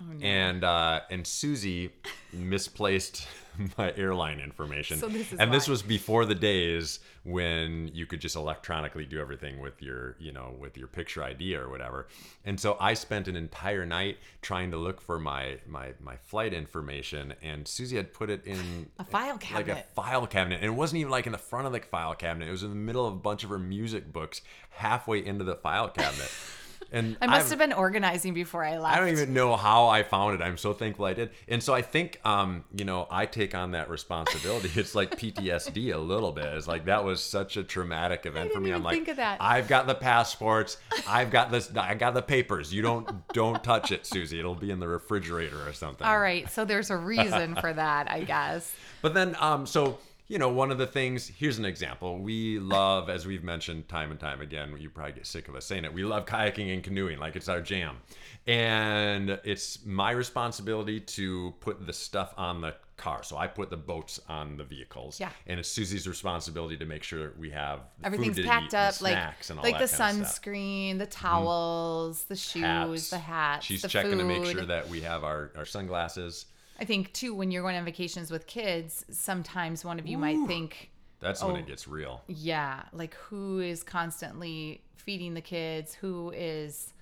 Oh, 0.00 0.04
and 0.22 0.64
uh, 0.64 1.00
and 1.10 1.26
Susie 1.26 1.90
misplaced 2.32 3.26
my 3.78 3.92
airline 3.96 4.38
information. 4.38 4.98
So 4.98 5.08
this 5.08 5.32
is 5.32 5.38
and 5.38 5.52
this 5.52 5.68
was 5.68 5.82
before 5.82 6.24
the 6.24 6.34
days 6.34 7.00
when 7.24 7.88
you 7.92 8.06
could 8.06 8.20
just 8.20 8.36
electronically 8.36 9.04
do 9.04 9.20
everything 9.20 9.60
with 9.60 9.82
your, 9.82 10.16
you 10.18 10.32
know, 10.32 10.54
with 10.58 10.78
your 10.78 10.86
picture 10.86 11.22
ID 11.22 11.56
or 11.56 11.68
whatever. 11.68 12.06
And 12.44 12.58
so 12.58 12.76
I 12.80 12.94
spent 12.94 13.28
an 13.28 13.36
entire 13.36 13.84
night 13.84 14.18
trying 14.40 14.70
to 14.70 14.76
look 14.76 15.00
for 15.00 15.18
my 15.18 15.58
my 15.66 15.94
my 16.00 16.16
flight 16.16 16.54
information, 16.54 17.34
and 17.42 17.66
Susie 17.66 17.96
had 17.96 18.12
put 18.14 18.30
it 18.30 18.46
in 18.46 18.88
A 18.98 19.04
file 19.04 19.38
cabinet. 19.38 19.68
like 19.68 19.78
a 19.78 19.82
file 19.94 20.26
cabinet, 20.26 20.56
and 20.56 20.66
it 20.66 20.76
wasn't 20.76 21.00
even 21.00 21.10
like 21.10 21.26
in 21.26 21.32
the 21.32 21.38
front 21.38 21.66
of 21.66 21.72
the 21.72 21.80
file 21.80 22.14
cabinet. 22.14 22.48
It 22.48 22.52
was 22.52 22.62
in 22.62 22.70
the 22.70 22.76
middle 22.76 23.06
of 23.06 23.14
a 23.14 23.18
bunch 23.18 23.42
of 23.42 23.50
her 23.50 23.58
music 23.58 24.12
books, 24.12 24.42
halfway 24.70 25.24
into 25.24 25.44
the 25.44 25.56
file 25.56 25.88
cabinet. 25.88 26.30
And 26.90 27.16
I 27.22 27.26
must 27.26 27.40
I've- 27.40 27.50
have 27.50 27.58
been 27.58 27.72
organizing 27.72 28.34
before 28.34 28.64
I 28.64 28.78
left. 28.78 28.96
I 28.96 29.00
don't 29.00 29.10
even 29.10 29.34
know 29.34 29.56
how 29.56 29.88
I 29.88 30.02
found 30.02 30.40
it. 30.40 30.42
I'm 30.44 30.56
so 30.56 30.72
thankful 30.72 31.04
I 31.04 31.12
did. 31.14 31.30
And 31.46 31.62
so 31.62 31.74
I 31.74 31.82
think, 31.82 32.20
um, 32.24 32.64
you 32.74 32.84
know, 32.84 33.06
I 33.10 33.26
take 33.26 33.54
on 33.54 33.72
that 33.72 33.90
responsibility. 33.90 34.70
It's 34.74 34.94
like 34.94 35.10
PTSD 35.18 35.94
a 35.94 35.98
little 35.98 36.32
bit. 36.32 36.46
It's 36.46 36.66
like 36.66 36.86
that 36.86 37.04
was 37.04 37.22
such 37.22 37.56
a 37.56 37.62
traumatic 37.64 38.26
event 38.26 38.52
for 38.52 38.60
me. 38.60 38.70
I'm 38.70 38.82
like, 38.82 38.94
think 38.94 39.08
of 39.08 39.16
that. 39.16 39.38
I've 39.40 39.68
got 39.68 39.86
the 39.86 39.94
passports. 39.94 40.78
I've 41.06 41.30
got 41.30 41.50
this. 41.50 41.70
I 41.76 41.94
got 41.94 42.14
the 42.14 42.22
papers. 42.22 42.72
You 42.72 42.82
don't 42.82 43.28
don't 43.34 43.62
touch 43.62 43.92
it, 43.92 44.06
Susie. 44.06 44.38
It'll 44.38 44.54
be 44.54 44.70
in 44.70 44.80
the 44.80 44.88
refrigerator 44.88 45.66
or 45.68 45.72
something. 45.72 46.06
All 46.06 46.18
right, 46.18 46.48
so 46.50 46.64
there's 46.64 46.90
a 46.90 46.96
reason 46.96 47.54
for 47.60 47.72
that, 47.72 48.10
I 48.10 48.22
guess. 48.22 48.72
But 49.02 49.14
then, 49.14 49.36
um, 49.38 49.66
so 49.66 49.98
you 50.28 50.38
know, 50.38 50.50
one 50.50 50.70
of 50.70 50.76
the 50.76 50.86
things. 50.86 51.26
Here's 51.26 51.58
an 51.58 51.64
example. 51.64 52.18
We 52.18 52.58
love, 52.58 53.08
as 53.08 53.26
we've 53.26 53.42
mentioned 53.42 53.88
time 53.88 54.10
and 54.10 54.20
time 54.20 54.42
again. 54.42 54.74
You 54.78 54.90
probably 54.90 55.12
get 55.12 55.26
sick 55.26 55.48
of 55.48 55.54
us 55.54 55.64
saying 55.64 55.84
it. 55.84 55.92
We 55.92 56.04
love 56.04 56.26
kayaking 56.26 56.72
and 56.72 56.82
canoeing, 56.82 57.18
like 57.18 57.34
it's 57.34 57.48
our 57.48 57.62
jam, 57.62 57.96
and 58.46 59.40
it's 59.42 59.84
my 59.86 60.10
responsibility 60.10 61.00
to 61.00 61.54
put 61.60 61.86
the 61.86 61.92
stuff 61.94 62.34
on 62.36 62.60
the 62.60 62.74
car. 62.98 63.22
So 63.22 63.38
I 63.38 63.46
put 63.46 63.70
the 63.70 63.76
boats 63.78 64.20
on 64.28 64.58
the 64.58 64.64
vehicles. 64.64 65.18
Yeah. 65.18 65.30
And 65.46 65.58
it's 65.58 65.70
Susie's 65.70 66.06
responsibility 66.06 66.76
to 66.76 66.84
make 66.84 67.04
sure 67.04 67.32
we 67.38 67.48
have 67.50 67.80
the 68.00 68.06
Everything's 68.06 68.36
food 68.36 68.44
packed 68.44 68.74
up, 68.74 69.00
like 69.00 69.12
snacks 69.12 69.48
and 69.50 69.58
all 69.58 69.64
like 69.64 69.78
the 69.78 69.86
that 69.86 69.96
kind 69.96 70.20
of 70.20 70.26
stuff. 70.26 70.42
Mm-hmm. 70.42 70.50
sunscreen, 70.50 70.98
the 70.98 71.06
towels, 71.06 72.24
the 72.24 72.36
shoes, 72.36 72.62
Hats. 72.62 73.10
the 73.10 73.18
hats. 73.18 73.66
She's 73.66 73.82
the 73.82 73.88
checking 73.88 74.18
to 74.18 74.24
make 74.24 74.44
sure 74.44 74.66
that 74.66 74.88
we 74.88 75.00
have 75.00 75.24
our, 75.24 75.52
our 75.56 75.64
sunglasses. 75.64 76.46
I 76.80 76.84
think 76.84 77.12
too, 77.12 77.34
when 77.34 77.50
you're 77.50 77.62
going 77.62 77.76
on 77.76 77.84
vacations 77.84 78.30
with 78.30 78.46
kids, 78.46 79.04
sometimes 79.10 79.84
one 79.84 79.98
of 79.98 80.06
you 80.06 80.16
might 80.18 80.46
think, 80.46 80.90
That's 81.20 81.42
when 81.42 81.56
Oh. 81.56 81.58
it 81.58 81.66
gets 81.66 81.88
real. 81.88 82.22
yeah, 82.28 82.84
like 82.92 83.14
who 83.14 83.58
is 83.60 83.82
constantly 83.82 84.82
feeding 84.96 85.34
the 85.34 85.40
kids, 85.40 85.94
who 85.94 86.30
is 86.30 86.92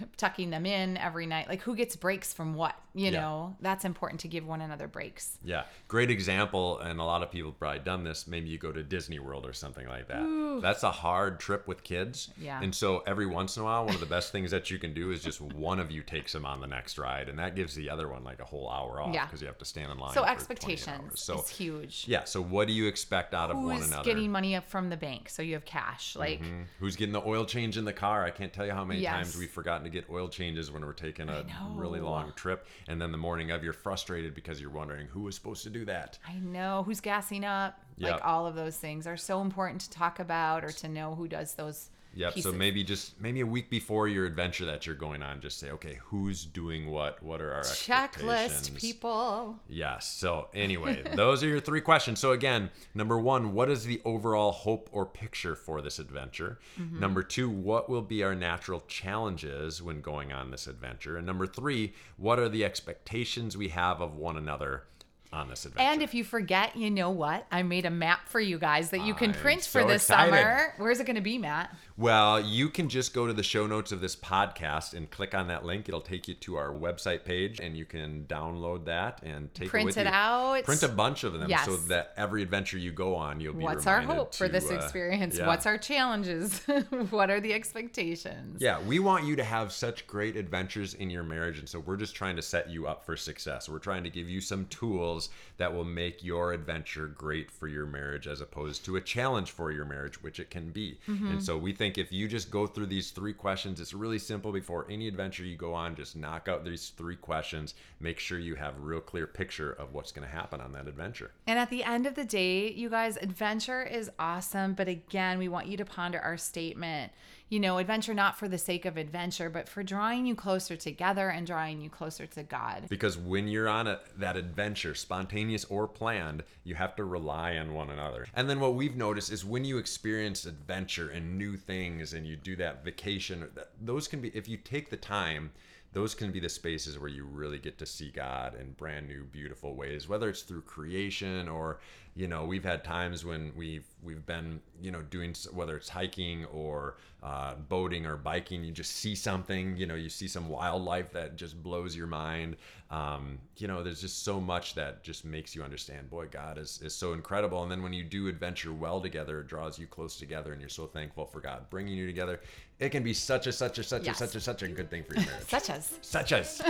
tucking 0.16 0.50
them 0.50 0.66
in 0.66 0.96
every 0.96 1.26
night. 1.26 1.48
Like 1.48 1.62
who 1.62 1.74
gets 1.76 1.96
breaks 1.96 2.32
from 2.32 2.54
what? 2.54 2.74
You 2.94 3.10
Yeah. 3.10 3.20
know, 3.20 3.56
that's 3.60 3.84
important 3.84 4.20
to 4.22 4.28
give 4.28 4.46
one 4.46 4.62
another 4.62 4.88
breaks. 4.88 5.38
Yeah, 5.44 5.64
great 5.86 6.10
example, 6.10 6.78
and 6.78 6.98
a 6.98 7.04
lot 7.04 7.22
of 7.22 7.30
people 7.30 7.50
have 7.50 7.58
probably 7.58 7.80
done 7.80 8.04
this. 8.04 8.26
Maybe 8.26 8.48
you 8.48 8.56
go 8.58 8.72
to 8.72 8.82
Disney 8.82 9.18
World 9.18 9.44
or 9.46 9.52
something 9.52 9.86
like 9.86 10.08
that. 10.08 10.60
That's 10.62 10.82
a 10.82 10.90
hard 10.90 11.38
trip 11.38 11.68
with 11.68 11.82
kids. 11.84 12.30
Yeah. 12.38 12.58
And 12.62 12.74
so 12.74 13.02
every 13.06 13.26
once 13.26 13.56
in 13.56 13.62
a 13.62 13.64
while, 13.66 13.84
one 13.84 13.92
of 13.94 14.00
the 14.00 14.06
best 14.06 14.32
things 14.32 14.50
that 14.50 14.70
you 14.70 14.78
can 14.78 14.94
do 14.94 15.10
is 15.10 15.22
just 15.22 15.40
one 15.42 15.78
of 15.78 15.90
you 15.90 16.02
takes 16.02 16.32
them 16.32 16.46
on 16.46 16.60
the 16.60 16.66
next 16.66 16.96
ride, 16.96 17.28
and 17.28 17.38
that 17.38 17.54
gives 17.54 17.74
the 17.74 17.90
other 17.90 18.08
one 18.08 18.24
like 18.24 18.40
a 18.40 18.44
whole 18.44 18.70
hour 18.70 19.02
off 19.02 19.12
Yeah. 19.14 19.26
because 19.26 19.42
you 19.42 19.46
have 19.46 19.58
to 19.58 19.64
stand 19.66 19.92
in 19.92 19.98
line. 19.98 20.14
So 20.14 20.24
expectations. 20.24 21.20
So 21.20 21.40
is 21.40 21.48
huge. 21.50 22.04
yeah. 22.08 22.24
So 22.24 22.40
what 22.42 22.66
do 22.66 22.72
you 22.72 22.86
expect 22.86 23.34
out 23.34 23.50
of 23.50 23.58
one 23.58 23.76
Who's 23.76 23.88
another? 23.88 24.04
getting 24.04 24.32
money 24.32 24.54
up 24.56 24.68
from 24.70 24.88
the 24.88 24.96
bank 24.96 25.28
so 25.28 25.42
you 25.42 25.52
have 25.54 25.64
cash? 25.66 26.16
Like 26.16 26.40
Mhm. 26.42 26.64
Who's 26.80 26.96
getting 26.96 27.12
the 27.12 27.22
oil 27.26 27.44
change 27.44 27.76
in 27.76 27.84
the 27.84 27.92
car? 27.92 28.24
I 28.24 28.30
can't 28.30 28.52
tell 28.52 28.64
you 28.64 28.72
how 28.72 28.84
many 28.84 29.00
Yes. 29.00 29.12
times 29.12 29.36
we've 29.36 29.50
forgotten 29.50 29.85
to 29.86 29.90
get 29.90 30.10
oil 30.10 30.28
changes 30.28 30.70
when 30.70 30.84
we're 30.84 30.92
taking 30.92 31.28
a 31.28 31.44
really 31.74 32.00
long 32.00 32.32
trip, 32.36 32.66
and 32.88 33.00
then 33.00 33.12
the 33.12 33.18
morning 33.18 33.50
of 33.50 33.64
you're 33.64 33.72
frustrated 33.72 34.34
because 34.34 34.60
you're 34.60 34.70
wondering 34.70 35.06
who 35.06 35.22
was 35.22 35.34
supposed 35.34 35.62
to 35.62 35.70
do 35.70 35.84
that. 35.86 36.18
I 36.28 36.34
know 36.34 36.82
who's 36.84 37.00
gassing 37.00 37.44
up. 37.44 37.80
Yep. 37.98 38.12
Like 38.12 38.24
all 38.26 38.46
of 38.46 38.54
those 38.54 38.76
things 38.76 39.06
are 39.06 39.16
so 39.16 39.40
important 39.40 39.80
to 39.82 39.90
talk 39.90 40.18
about 40.20 40.64
or 40.64 40.72
to 40.72 40.88
know 40.88 41.14
who 41.14 41.28
does 41.28 41.54
those. 41.54 41.88
Yep. 42.16 42.34
pieces. 42.34 42.50
So 42.50 42.56
maybe 42.56 42.82
just 42.82 43.20
maybe 43.20 43.40
a 43.40 43.46
week 43.46 43.70
before 43.70 44.08
your 44.08 44.24
adventure 44.24 44.64
that 44.64 44.86
you're 44.86 44.96
going 44.96 45.22
on, 45.22 45.40
just 45.40 45.58
say, 45.58 45.70
okay, 45.70 45.98
who's 46.04 46.44
doing 46.44 46.90
what? 46.90 47.22
What 47.22 47.42
are 47.42 47.52
our 47.52 47.62
checklist 47.62 48.74
people. 48.74 49.58
Yes. 49.68 50.06
So 50.06 50.48
anyway, 50.54 51.02
those 51.14 51.44
are 51.44 51.48
your 51.48 51.60
three 51.60 51.82
questions. 51.82 52.18
So 52.18 52.32
again, 52.32 52.70
number 52.94 53.18
one, 53.18 53.52
what 53.52 53.70
is 53.70 53.84
the 53.84 54.00
overall 54.04 54.52
hope 54.52 54.88
or 54.92 55.04
picture 55.04 55.54
for 55.54 55.82
this 55.82 55.98
adventure? 55.98 56.58
Mm-hmm. 56.80 57.00
Number 57.00 57.22
two, 57.22 57.50
what 57.50 57.88
will 57.88 58.02
be 58.02 58.22
our 58.22 58.34
natural 58.34 58.82
challenges 58.88 59.82
when 59.82 60.00
going 60.00 60.32
on 60.32 60.50
this 60.50 60.66
adventure? 60.66 61.16
And 61.16 61.26
number 61.26 61.46
three, 61.46 61.92
what 62.16 62.38
are 62.38 62.48
the 62.48 62.64
expectations 62.64 63.56
we 63.56 63.68
have 63.68 64.00
of 64.00 64.16
one 64.16 64.36
another 64.36 64.84
on 65.32 65.48
this 65.48 65.64
adventure? 65.64 65.88
And 65.90 66.02
if 66.02 66.14
you 66.14 66.24
forget, 66.24 66.76
you 66.76 66.90
know 66.90 67.10
what? 67.10 67.46
I 67.50 67.62
made 67.62 67.86
a 67.86 67.90
map 67.90 68.28
for 68.28 68.40
you 68.40 68.58
guys 68.58 68.90
that 68.90 69.04
you 69.04 69.14
can 69.14 69.32
print 69.32 69.64
for 69.64 69.84
this 69.84 70.04
excited. 70.04 70.30
summer. 70.34 70.74
Where's 70.78 71.00
it 71.00 71.04
going 71.04 71.16
to 71.16 71.22
be, 71.22 71.38
Matt? 71.38 71.74
Well, 71.98 72.40
you 72.40 72.68
can 72.68 72.88
just 72.90 73.14
go 73.14 73.26
to 73.26 73.32
the 73.32 73.42
show 73.42 73.66
notes 73.66 73.90
of 73.90 74.00
this 74.02 74.14
podcast 74.14 74.92
and 74.92 75.10
click 75.10 75.34
on 75.34 75.48
that 75.48 75.64
link. 75.64 75.88
It'll 75.88 76.00
take 76.02 76.28
you 76.28 76.34
to 76.34 76.56
our 76.56 76.68
website 76.70 77.24
page, 77.24 77.58
and 77.58 77.76
you 77.76 77.86
can 77.86 78.26
download 78.28 78.84
that 78.84 79.22
and 79.22 79.52
take 79.54 79.70
Print 79.70 79.84
it 79.84 79.86
with 79.86 79.96
it 79.98 80.06
you. 80.06 80.12
out. 80.12 80.64
Print 80.64 80.82
a 80.82 80.88
bunch 80.88 81.24
of 81.24 81.32
them, 81.32 81.48
Yes. 81.48 81.64
so 81.64 81.76
that 81.76 82.12
every 82.18 82.42
adventure 82.42 82.76
you 82.76 82.92
go 82.92 83.14
on, 83.14 83.40
you'll 83.40 83.54
be. 83.54 83.64
What's 83.64 83.86
our 83.86 84.02
hope 84.02 84.34
for 84.34 84.46
to, 84.46 84.52
this 84.52 84.70
uh, 84.70 84.74
experience? 84.74 85.38
yeah. 85.38 85.46
What's 85.46 85.64
our 85.64 85.78
challenges? 85.78 86.60
what 87.10 87.30
are 87.30 87.40
the 87.40 87.54
expectations? 87.54 88.60
Yeah, 88.60 88.78
we 88.82 88.98
want 88.98 89.24
you 89.24 89.34
to 89.36 89.44
have 89.44 89.72
such 89.72 90.06
great 90.06 90.36
adventures 90.36 90.92
in 90.94 91.08
your 91.08 91.22
marriage, 91.22 91.58
and 91.58 91.68
so 91.68 91.80
we're 91.80 91.96
just 91.96 92.14
trying 92.14 92.36
to 92.36 92.42
set 92.42 92.68
you 92.68 92.86
up 92.86 93.06
for 93.06 93.16
success. 93.16 93.70
We're 93.70 93.78
trying 93.78 94.04
to 94.04 94.10
give 94.10 94.28
you 94.28 94.42
some 94.42 94.66
tools 94.66 95.15
that 95.56 95.74
will 95.74 95.84
make 95.84 96.22
your 96.22 96.52
adventure 96.52 97.06
great 97.06 97.50
for 97.50 97.68
your 97.68 97.86
marriage, 97.86 98.26
as 98.26 98.40
opposed 98.40 98.84
to 98.84 98.96
a 98.96 99.00
challenge 99.00 99.50
for 99.50 99.70
your 99.72 99.84
marriage, 99.84 100.22
which 100.22 100.40
it 100.40 100.50
can 100.50 100.70
be. 100.70 100.98
Mm-hmm. 101.08 101.28
And 101.28 101.42
so 101.42 101.56
we 101.56 101.72
think 101.72 101.98
if 101.98 102.12
you 102.12 102.28
just 102.28 102.50
go 102.50 102.66
through 102.66 102.86
these 102.86 103.10
three 103.10 103.32
questions, 103.32 103.80
it's 103.80 103.94
really 103.94 104.18
simple. 104.18 104.52
Before 104.52 104.86
any 104.90 105.08
adventure 105.08 105.44
you 105.44 105.56
go 105.56 105.74
on, 105.74 105.96
just 105.96 106.16
knock 106.16 106.48
out 106.48 106.64
these 106.64 106.90
three 106.90 107.16
questions. 107.16 107.74
Make 108.00 108.18
sure 108.18 108.38
you 108.38 108.54
have 108.54 108.76
a 108.76 108.80
real 108.80 109.00
clear 109.00 109.26
picture 109.26 109.72
of 109.72 109.94
what's 109.94 110.12
going 110.12 110.26
to 110.26 110.34
happen 110.34 110.60
on 110.60 110.72
that 110.72 110.86
adventure. 110.86 111.30
And 111.46 111.58
at 111.58 111.70
the 111.70 111.84
end 111.84 112.06
of 112.06 112.14
the 112.14 112.24
day, 112.24 112.70
you 112.70 112.90
guys, 112.90 113.16
adventure 113.16 113.82
is 113.82 114.10
awesome. 114.18 114.74
But 114.74 114.88
again, 114.88 115.38
we 115.38 115.48
want 115.48 115.66
you 115.66 115.76
to 115.78 115.84
ponder 115.84 116.20
our 116.20 116.36
statement. 116.36 117.12
You 117.48 117.60
know, 117.60 117.78
adventure 117.78 118.12
not 118.12 118.36
for 118.36 118.48
the 118.48 118.58
sake 118.58 118.84
of 118.84 118.96
adventure, 118.96 119.48
but 119.48 119.68
for 119.68 119.84
drawing 119.84 120.26
you 120.26 120.34
closer 120.34 120.74
together 120.74 121.28
and 121.28 121.46
drawing 121.46 121.80
you 121.80 121.88
closer 121.88 122.26
to 122.26 122.42
God. 122.42 122.86
Because 122.88 123.16
when 123.16 123.46
you're 123.46 123.68
on 123.68 123.86
a, 123.86 124.00
that 124.18 124.36
adventure, 124.36 124.96
spontaneous 124.96 125.64
or 125.66 125.86
planned, 125.86 126.42
you 126.64 126.74
have 126.74 126.96
to 126.96 127.04
rely 127.04 127.56
on 127.56 127.72
one 127.72 127.90
another. 127.90 128.26
And 128.34 128.50
then 128.50 128.58
what 128.58 128.74
we've 128.74 128.96
noticed 128.96 129.30
is 129.30 129.44
when 129.44 129.64
you 129.64 129.78
experience 129.78 130.44
adventure 130.44 131.10
and 131.10 131.38
new 131.38 131.56
things 131.56 132.14
and 132.14 132.26
you 132.26 132.34
do 132.34 132.56
that 132.56 132.84
vacation, 132.84 133.46
those 133.80 134.08
can 134.08 134.20
be, 134.20 134.28
if 134.34 134.48
you 134.48 134.56
take 134.56 134.90
the 134.90 134.96
time, 134.96 135.52
those 135.92 136.16
can 136.16 136.32
be 136.32 136.40
the 136.40 136.48
spaces 136.48 136.98
where 136.98 137.08
you 137.08 137.24
really 137.24 137.58
get 137.58 137.78
to 137.78 137.86
see 137.86 138.10
God 138.10 138.54
in 138.60 138.72
brand 138.72 139.06
new, 139.06 139.22
beautiful 139.22 139.76
ways, 139.76 140.08
whether 140.08 140.28
it's 140.28 140.42
through 140.42 140.62
creation 140.62 141.48
or, 141.48 141.78
you 142.16 142.26
know, 142.26 142.44
we've 142.46 142.64
had 142.64 142.82
times 142.82 143.24
when 143.26 143.52
we've 143.54 143.84
we've 144.02 144.24
been, 144.24 144.60
you 144.80 144.90
know, 144.90 145.02
doing 145.02 145.34
whether 145.52 145.76
it's 145.76 145.88
hiking 145.90 146.46
or 146.46 146.96
uh, 147.22 147.54
boating 147.68 148.06
or 148.06 148.16
biking, 148.16 148.64
you 148.64 148.72
just 148.72 148.92
see 148.92 149.14
something, 149.14 149.76
you 149.76 149.84
know, 149.84 149.96
you 149.96 150.08
see 150.08 150.26
some 150.26 150.48
wildlife 150.48 151.12
that 151.12 151.36
just 151.36 151.62
blows 151.62 151.94
your 151.94 152.06
mind. 152.06 152.56
Um, 152.90 153.38
you 153.58 153.66
know, 153.68 153.82
there's 153.82 154.00
just 154.00 154.24
so 154.24 154.40
much 154.40 154.74
that 154.76 155.02
just 155.02 155.24
makes 155.24 155.54
you 155.54 155.62
understand, 155.62 156.08
boy, 156.08 156.26
God 156.30 156.56
is, 156.56 156.80
is 156.82 156.94
so 156.94 157.12
incredible. 157.12 157.62
And 157.62 157.70
then 157.70 157.82
when 157.82 157.92
you 157.92 158.04
do 158.04 158.28
adventure 158.28 158.72
well 158.72 159.00
together, 159.00 159.40
it 159.40 159.48
draws 159.48 159.78
you 159.78 159.86
close 159.86 160.16
together 160.16 160.52
and 160.52 160.60
you're 160.60 160.70
so 160.70 160.86
thankful 160.86 161.26
for 161.26 161.40
God 161.40 161.68
bringing 161.68 161.98
you 161.98 162.06
together. 162.06 162.40
It 162.78 162.90
can 162.90 163.02
be 163.02 163.12
such 163.12 163.46
a, 163.46 163.52
such 163.52 163.78
a, 163.78 163.82
such 163.82 164.04
Yes. 164.04 164.20
a, 164.20 164.26
such 164.26 164.36
a, 164.36 164.40
such 164.40 164.62
a 164.62 164.68
good 164.68 164.88
thing 164.88 165.02
for 165.02 165.14
your 165.14 165.24
marriage 165.26 165.48
Such 165.48 165.68
as. 165.70 165.98
such 166.00 166.32
as 166.32 166.62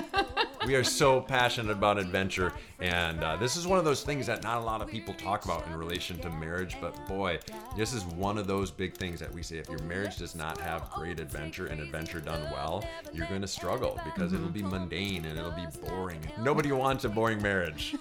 we 0.66 0.74
are 0.74 0.82
so 0.82 1.20
passionate 1.20 1.70
about 1.70 1.96
adventure 1.96 2.52
and 2.80 3.22
uh, 3.22 3.36
this 3.36 3.56
is 3.56 3.68
one 3.68 3.78
of 3.78 3.84
those 3.84 4.02
things 4.02 4.26
that 4.26 4.42
not 4.42 4.58
a 4.58 4.64
lot 4.64 4.82
of 4.82 4.88
people 4.88 5.14
talk 5.14 5.44
about 5.44 5.64
in 5.68 5.74
relation 5.76 6.18
to 6.18 6.28
marriage 6.28 6.76
but 6.80 7.06
boy 7.06 7.38
this 7.76 7.92
is 7.92 8.04
one 8.04 8.36
of 8.36 8.48
those 8.48 8.70
big 8.70 8.92
things 8.94 9.20
that 9.20 9.32
we 9.32 9.42
say 9.42 9.58
if 9.58 9.68
your 9.68 9.80
marriage 9.82 10.16
does 10.16 10.34
not 10.34 10.60
have 10.60 10.90
great 10.90 11.20
adventure 11.20 11.66
and 11.66 11.80
adventure 11.80 12.20
done 12.20 12.42
well 12.52 12.84
you're 13.12 13.28
going 13.28 13.40
to 13.40 13.46
struggle 13.46 14.00
because 14.04 14.32
it'll 14.32 14.48
be 14.48 14.62
mundane 14.62 15.24
and 15.24 15.38
it'll 15.38 15.52
be 15.52 15.66
boring. 15.88 16.20
Nobody 16.40 16.72
wants 16.72 17.04
a 17.04 17.08
boring 17.08 17.40
marriage. 17.40 17.94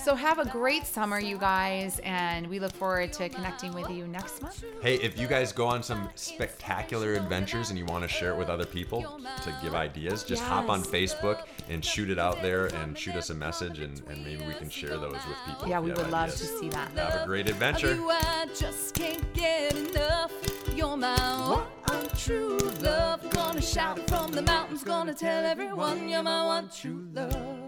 So 0.00 0.14
have 0.14 0.38
a 0.38 0.46
great 0.46 0.86
summer, 0.86 1.20
you 1.20 1.38
guys, 1.38 2.00
and 2.00 2.46
we 2.46 2.58
look 2.58 2.72
forward 2.72 3.12
to 3.14 3.28
connecting 3.28 3.72
with 3.72 3.90
you 3.90 4.06
next 4.06 4.42
month. 4.42 4.64
hey 4.82 4.96
if 4.96 5.18
you 5.18 5.26
guys 5.26 5.52
go 5.52 5.66
on 5.66 5.82
some 5.82 6.08
spectacular 6.14 7.14
adventures 7.14 7.70
and 7.70 7.78
you 7.78 7.84
want 7.84 8.02
to 8.02 8.08
share 8.08 8.32
it 8.32 8.38
with 8.38 8.48
other 8.48 8.64
people 8.64 9.02
to 9.42 9.56
give 9.62 9.74
ideas 9.74 10.24
just 10.24 10.42
hop 10.42 10.68
on 10.68 10.82
facebook 10.82 11.42
and 11.68 11.84
shoot 11.84 12.10
it 12.12 12.18
out 12.18 12.40
there 12.42 12.66
and 12.66 12.96
shoot 12.96 13.16
us 13.16 13.30
a 13.30 13.34
message 13.34 13.80
and, 13.80 14.00
and 14.08 14.24
maybe 14.24 14.44
we 14.46 14.54
can 14.54 14.70
share 14.70 14.96
those 14.98 15.14
with 15.14 15.36
people 15.46 15.68
Yeah, 15.68 15.80
we 15.80 15.90
would 15.90 15.98
have 15.98 16.10
love 16.10 16.30
to 16.30 16.36
see 16.36 16.68
that. 16.68 16.92
Have 16.96 17.22
a 17.22 17.26
great 17.26 17.48
adventure. 17.48 17.94
you, 17.94 18.10
I 18.10 18.46
just 18.54 18.94
can't 18.94 19.32
get 19.34 19.74
enough. 19.74 20.32
You're 20.74 20.96
my 20.96 21.66
one 21.88 22.08
true 22.16 22.58
love. 22.80 23.28
Gonna 23.30 23.62
shout 23.62 23.98
from 24.08 24.30
the 24.30 24.42
mountains, 24.42 24.84
gonna 24.84 25.14
tell 25.14 25.44
everyone 25.44 26.08
you're 26.08 26.22
my 26.22 26.46
one 26.46 26.68
true 26.68 27.08
love. 27.12 27.61